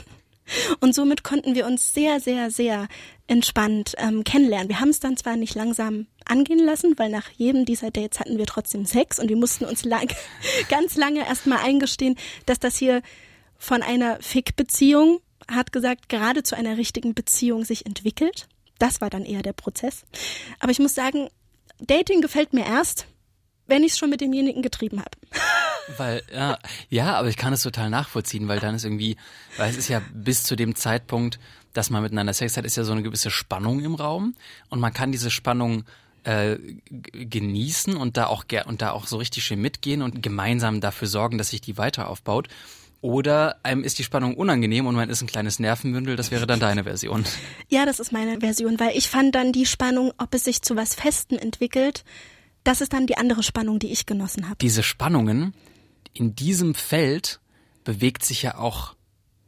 Und 0.80 0.94
somit 0.94 1.22
konnten 1.22 1.54
wir 1.54 1.66
uns 1.66 1.94
sehr, 1.94 2.20
sehr, 2.20 2.50
sehr 2.50 2.88
entspannt 3.26 3.94
ähm, 3.98 4.24
kennenlernen. 4.24 4.68
Wir 4.68 4.80
haben 4.80 4.88
es 4.88 5.00
dann 5.00 5.16
zwar 5.16 5.36
nicht 5.36 5.54
langsam 5.54 6.06
angehen 6.24 6.58
lassen, 6.58 6.94
weil 6.98 7.10
nach 7.10 7.30
jedem 7.30 7.64
dieser 7.64 7.90
Dates 7.90 8.18
hatten 8.18 8.38
wir 8.38 8.46
trotzdem 8.46 8.84
Sex 8.84 9.18
und 9.18 9.28
wir 9.28 9.36
mussten 9.36 9.64
uns 9.64 9.84
lang, 9.84 10.08
ganz 10.68 10.96
lange 10.96 11.20
erstmal 11.20 11.58
eingestehen, 11.58 12.16
dass 12.46 12.58
das 12.58 12.76
hier 12.76 13.02
von 13.58 13.82
einer 13.82 14.20
Fick-Beziehung, 14.20 15.20
hat 15.50 15.72
gesagt, 15.72 16.08
gerade 16.08 16.42
zu 16.42 16.56
einer 16.56 16.76
richtigen 16.76 17.14
Beziehung 17.14 17.64
sich 17.64 17.86
entwickelt. 17.86 18.48
Das 18.78 19.00
war 19.00 19.10
dann 19.10 19.24
eher 19.24 19.42
der 19.42 19.52
Prozess. 19.52 20.04
Aber 20.58 20.72
ich 20.72 20.78
muss 20.78 20.94
sagen, 20.94 21.28
Dating 21.80 22.20
gefällt 22.20 22.52
mir 22.52 22.64
erst, 22.64 23.06
wenn 23.66 23.84
ich 23.84 23.92
es 23.92 23.98
schon 23.98 24.10
mit 24.10 24.20
demjenigen 24.20 24.62
getrieben 24.62 25.00
habe. 25.00 25.10
Weil, 25.96 26.22
ja, 26.32 26.58
ja, 26.88 27.14
aber 27.14 27.28
ich 27.28 27.36
kann 27.36 27.52
es 27.52 27.62
total 27.62 27.90
nachvollziehen, 27.90 28.46
weil 28.46 28.60
dann 28.60 28.76
ist 28.76 28.84
irgendwie, 28.84 29.16
weil 29.56 29.70
es 29.70 29.76
ist 29.76 29.88
ja 29.88 30.00
bis 30.14 30.44
zu 30.44 30.54
dem 30.54 30.76
Zeitpunkt, 30.76 31.40
dass 31.72 31.90
man 31.90 32.02
miteinander 32.02 32.32
Sex 32.32 32.56
hat, 32.56 32.64
ist 32.64 32.76
ja 32.76 32.84
so 32.84 32.92
eine 32.92 33.02
gewisse 33.02 33.30
Spannung 33.30 33.80
im 33.80 33.96
Raum 33.96 34.36
und 34.68 34.78
man 34.78 34.92
kann 34.92 35.10
diese 35.10 35.32
Spannung 35.32 35.84
äh, 36.22 36.58
genießen 36.90 37.96
und 37.96 38.16
da 38.16 38.26
auch 38.26 38.44
und 38.66 38.82
da 38.82 38.92
auch 38.92 39.06
so 39.06 39.16
richtig 39.16 39.42
schön 39.44 39.60
mitgehen 39.60 40.02
und 40.02 40.22
gemeinsam 40.22 40.80
dafür 40.80 41.08
sorgen, 41.08 41.38
dass 41.38 41.48
sich 41.48 41.60
die 41.60 41.78
weiter 41.78 42.08
aufbaut. 42.08 42.48
Oder 43.02 43.58
einem 43.62 43.82
ist 43.82 43.98
die 43.98 44.04
Spannung 44.04 44.34
unangenehm 44.34 44.86
und 44.86 44.94
man 44.94 45.08
ist 45.08 45.22
ein 45.22 45.26
kleines 45.26 45.58
Nervenbündel, 45.58 46.16
das 46.16 46.30
wäre 46.30 46.46
dann 46.46 46.60
deine 46.60 46.84
Version. 46.84 47.24
Ja, 47.68 47.86
das 47.86 47.98
ist 47.98 48.12
meine 48.12 48.40
Version, 48.40 48.78
weil 48.78 48.94
ich 48.96 49.08
fand 49.08 49.34
dann 49.34 49.52
die 49.52 49.64
Spannung, 49.64 50.12
ob 50.18 50.34
es 50.34 50.44
sich 50.44 50.60
zu 50.60 50.76
was 50.76 50.94
Festem 50.94 51.38
entwickelt, 51.38 52.04
das 52.62 52.82
ist 52.82 52.92
dann 52.92 53.06
die 53.06 53.16
andere 53.16 53.42
Spannung, 53.42 53.78
die 53.78 53.90
ich 53.90 54.04
genossen 54.04 54.46
habe. 54.46 54.56
Diese 54.60 54.82
Spannungen, 54.82 55.54
in 56.12 56.34
diesem 56.34 56.74
Feld 56.74 57.40
bewegt 57.84 58.22
sich 58.22 58.42
ja 58.42 58.58
auch 58.58 58.94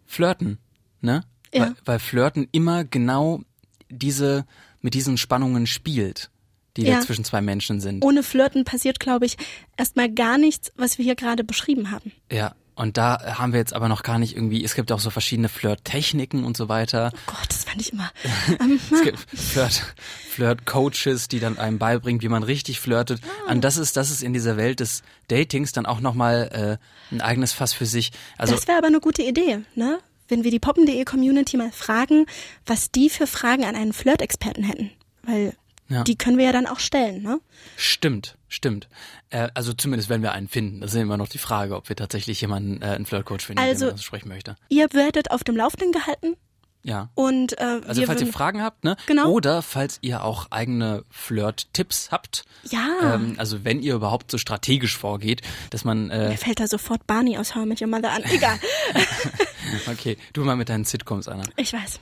Flirten, 0.07 0.59
ne? 1.03 1.25
Ja. 1.53 1.63
Weil, 1.67 1.75
weil 1.85 1.99
Flirten 1.99 2.49
immer 2.53 2.85
genau 2.85 3.43
diese, 3.91 4.47
mit 4.81 4.95
diesen 4.95 5.19
Spannungen 5.19 5.67
spielt, 5.67 6.31
die 6.79 6.85
Ja. 6.85 6.97
da 6.97 7.01
zwischen 7.03 7.25
zwei 7.25 7.43
Menschen 7.43 7.81
sind. 7.81 8.03
Ohne 8.03 8.23
Flirten 8.23 8.65
passiert, 8.65 8.99
glaube 8.99 9.27
ich, 9.27 9.37
erstmal 9.77 10.11
gar 10.11 10.39
nichts, 10.39 10.73
was 10.77 10.97
wir 10.97 11.05
hier 11.05 11.17
gerade 11.17 11.45
beschrieben 11.45 11.91
haben. 11.91 12.13
Ja. 12.31 12.55
Und 12.75 12.97
da 12.97 13.37
haben 13.39 13.53
wir 13.53 13.61
jetzt 13.61 13.75
aber 13.75 13.89
noch 13.89 14.03
gar 14.03 14.19
nicht 14.19 14.35
irgendwie, 14.35 14.65
es 14.65 14.75
gibt 14.75 14.93
auch 14.93 15.01
so 15.01 15.11
verschiedene 15.11 15.49
Flirttechniken 15.49 16.45
und 16.45 16.57
so 16.57 16.69
weiter. 16.69 17.13
Gott, 17.27 17.49
das 17.49 17.65
fand 17.65 17.81
ich 17.81 17.93
immer. 17.93 18.11
Ähm, 18.61 18.81
Es 18.91 19.03
gibt 19.03 19.19
Flirt, 19.19 19.95
Flirt-Coaches, 20.31 21.29
die 21.29 21.39
dann 21.39 21.59
einem 21.59 21.79
beibringen, 21.79 22.23
wie 22.23 22.29
man 22.29 22.43
richtig 22.43 22.81
flirtet. 22.81 23.21
Ah. 23.47 23.53
Und 23.53 23.63
das 23.63 23.77
ist, 23.77 23.97
das 23.97 24.11
ist 24.11 24.23
in 24.23 24.33
dieser 24.33 24.57
Welt 24.57 24.81
des 24.81 25.03
Datings 25.29 25.73
dann 25.73 25.87
auch 25.87 26.01
nochmal 26.01 26.79
äh, 27.11 27.15
ein 27.15 27.21
eigenes 27.21 27.53
Fass 27.53 27.73
für 27.73 27.87
sich. 27.87 28.13
Also 28.39 28.55
das 28.55 28.67
wäre 28.67 28.79
aber 28.79 28.87
eine 28.87 29.01
gute 29.01 29.23
Idee, 29.23 29.61
ne? 29.75 29.99
Wenn 30.29 30.45
wir 30.45 30.51
die 30.51 30.61
poppen.de 30.61 31.05
Community 31.05 31.57
mal 31.59 31.73
fragen, 31.73 32.27
was 32.65 32.91
die 32.91 33.11
für 33.11 33.27
Fragen 33.27 33.65
an 33.65 33.77
einen 33.77 33.93
Flirt-Experten 33.93 34.63
hätten. 34.65 34.91
Weil 35.25 35.55
Ja. 35.93 36.05
die 36.05 36.17
können 36.17 36.39
wir 36.39 36.47
ja 36.47 36.53
dann 36.53 36.67
auch 36.67 36.81
stellen, 36.81 37.23
ne? 37.23 37.41
Stimmt, 37.77 38.37
stimmt. 38.49 38.89
Äh, 39.31 39.49
also 39.55 39.73
zumindest 39.73 40.09
wenn 40.09 40.23
wir 40.23 40.33
einen 40.33 40.49
finden. 40.49 40.81
Das 40.81 40.95
ist 40.95 41.01
immer 41.01 41.17
noch 41.17 41.29
die 41.29 41.39
Frage, 41.39 41.77
ob 41.77 41.89
wir 41.89 41.97
tatsächlich 41.97 42.41
jemanden, 42.41 42.81
äh, 42.83 42.87
einen 42.87 43.07
Flirtcoach 43.07 43.43
finden, 43.43 43.63
Also- 43.63 43.87
der 43.87 43.93
uns 43.95 44.03
sprechen 44.05 44.29
möchte. 44.29 44.57
Ihr 44.69 44.87
werdet 44.93 45.31
auf 45.31 45.45
dem 45.45 45.57
Laufenden 45.57 45.93
gehalten. 45.93 46.37
Ja. 46.85 47.11
Und 47.15 47.59
äh, 47.59 47.81
Also 47.87 48.03
falls 48.07 48.21
ihr 48.21 48.33
Fragen 48.33 48.63
habt, 48.63 48.83
ne? 48.85 48.97
Genau. 49.07 49.31
Oder 49.31 49.63
falls 49.63 49.99
ihr 50.03 50.25
auch 50.25 50.49
eigene 50.51 51.05
Flirt-Tipps 51.11 52.11
habt. 52.11 52.45
Ja. 52.65 53.15
Ähm, 53.15 53.35
also 53.39 53.65
wenn 53.65 53.81
ihr 53.81 53.95
überhaupt 53.95 54.31
so 54.31 54.39
strategisch 54.39 54.97
vorgeht, 54.99 55.43
dass 55.71 55.85
man, 55.85 56.11
äh, 56.11 56.31
mir 56.31 56.39
fällt 56.39 56.59
da 56.61 56.67
sofort 56.67 57.07
Barney 57.07 57.39
aus 57.39 57.55
How 57.55 57.65
I 57.65 57.67
Met 57.67 57.81
Your 57.81 57.89
Mother 57.89 58.11
an. 58.11 58.23
Egal, 58.25 58.59
okay, 59.93 60.17
du 60.33 60.45
mal 60.45 60.57
mit 60.57 60.69
deinen 60.69 60.85
Sitcoms, 60.85 61.29
Anna. 61.29 61.45
ich 61.57 61.73
weiß. 61.73 62.01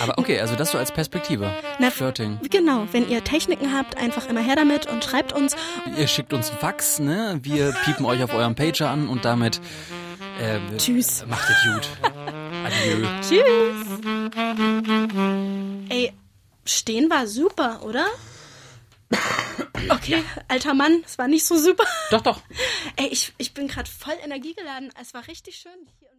Aber 0.00 0.18
okay, 0.18 0.40
also 0.40 0.56
das 0.56 0.72
so 0.72 0.78
als 0.78 0.90
Perspektive. 0.92 1.52
Na, 1.78 1.90
Flirting. 1.90 2.40
Genau, 2.50 2.86
wenn 2.92 3.08
ihr 3.08 3.22
Techniken 3.22 3.72
habt, 3.72 3.96
einfach 3.96 4.28
immer 4.28 4.40
her 4.40 4.56
damit 4.56 4.86
und 4.86 5.04
schreibt 5.04 5.32
uns. 5.32 5.54
Ihr 5.96 6.08
schickt 6.08 6.32
uns 6.32 6.50
Fax, 6.50 6.98
ne? 6.98 7.38
Wir 7.42 7.72
piepen 7.84 8.04
euch 8.06 8.22
auf 8.24 8.34
eurem 8.34 8.54
Pager 8.54 8.90
an 8.90 9.08
und 9.08 9.24
damit 9.24 9.60
äh, 10.40 10.58
Tschüss. 10.76 11.24
Macht 11.28 11.48
es 11.48 11.72
gut. 11.72 11.88
Adieu. 12.64 13.06
Tschüss. 13.20 14.00
Ey, 15.88 16.12
stehen 16.64 17.10
war 17.10 17.26
super, 17.26 17.82
oder? 17.82 18.06
Okay, 19.88 20.22
alter 20.46 20.74
Mann, 20.74 21.02
es 21.04 21.18
war 21.18 21.26
nicht 21.26 21.44
so 21.44 21.58
super. 21.58 21.84
Doch, 22.12 22.20
doch. 22.20 22.40
Ey, 22.94 23.08
ich, 23.08 23.32
ich 23.36 23.52
bin 23.52 23.66
gerade 23.66 23.90
voll 23.90 24.14
energiegeladen. 24.22 24.92
Es 25.00 25.12
war 25.12 25.26
richtig 25.26 25.56
schön 25.56 25.72
hier. 25.98 26.11